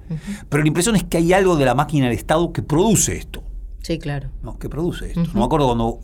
[0.48, 3.42] Pero la impresión es que hay algo de la máquina del Estado que produce esto.
[3.82, 4.30] Sí, claro.
[4.44, 4.58] ¿no?
[4.60, 5.20] que produce esto.
[5.34, 5.98] No me acuerdo cuando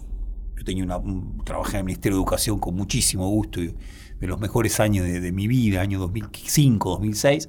[0.57, 3.73] yo tenía una, un- trabajé en el Ministerio de Educación con muchísimo gusto y
[4.21, 7.49] de los mejores años de, de mi vida, año 2005, 2006.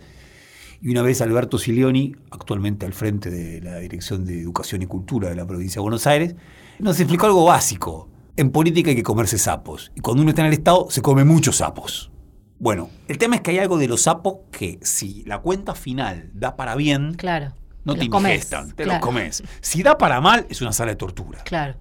[0.82, 5.30] Y una vez Alberto Silioni, actualmente al frente de la Dirección de Educación y Cultura
[5.30, 6.36] de la provincia de Buenos Aires,
[6.80, 8.09] nos explicó algo básico.
[8.38, 9.91] En política hay que comerse sapos.
[9.95, 12.11] Y cuando uno está en el Estado, se come muchos sapos.
[12.59, 16.30] Bueno, el tema es que hay algo de los sapos que si la cuenta final
[16.34, 17.53] da para bien, Claro.
[17.84, 18.71] no te, te claro.
[18.86, 19.43] los comes.
[19.61, 21.39] Si da para mal, es una sala de tortura.
[21.43, 21.75] Claro.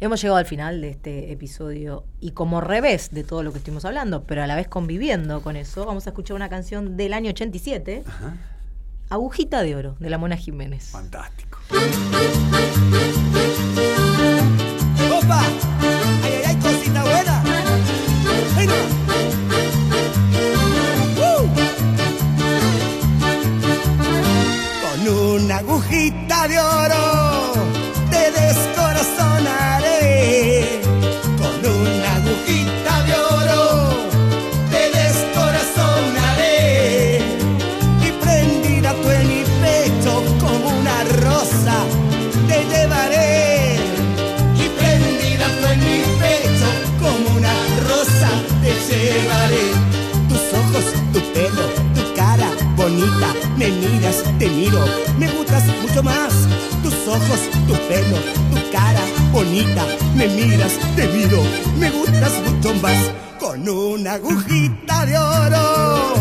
[0.00, 3.84] Hemos llegado al final de este episodio y como revés de todo lo que estuvimos
[3.84, 7.30] hablando, pero a la vez conviviendo con eso, vamos a escuchar una canción del año
[7.30, 8.04] 87,
[9.10, 10.90] Agujita de Oro, de la Mona Jiménez.
[10.90, 11.58] Fantástico.
[55.18, 56.32] Me gustas mucho más.
[56.82, 58.16] Tus ojos, tu pelo,
[58.50, 59.02] tu cara
[59.32, 59.84] bonita.
[60.14, 61.42] Me miras, te miro,
[61.78, 63.10] me gustas mucho más.
[63.38, 66.17] Con una agujita de oro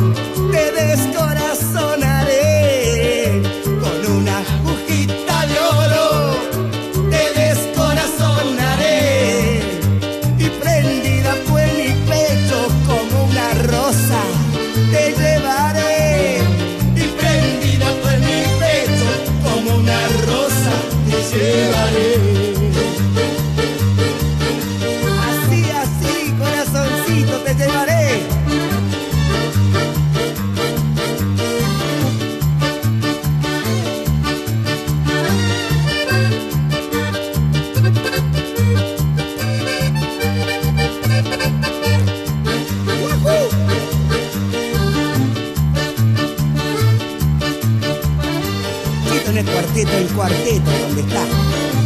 [49.38, 51.24] en el cuarteto, el cuarteto, ¿dónde está?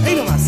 [0.06, 0.42] Ahí nomás.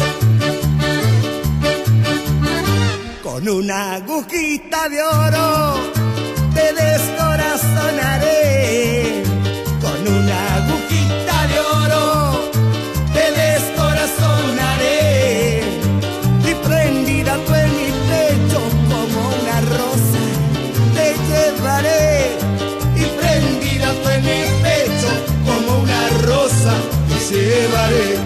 [3.22, 5.76] Con una agujita de oro
[6.54, 9.23] te descorazonaré.
[27.30, 28.18] Llevaré.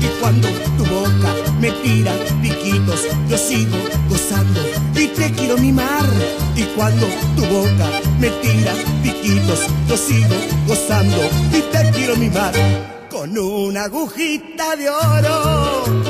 [0.00, 3.76] Y cuando tu boca me tira piquitos, yo sigo
[4.08, 4.60] gozando
[4.94, 6.08] y te quiero mimar.
[6.56, 7.88] Y cuando tu boca
[8.18, 8.72] me tira
[9.02, 10.36] piquitos, yo sigo
[10.66, 11.18] gozando
[11.52, 12.54] y te quiero mimar.
[13.10, 16.09] Con una agujita de oro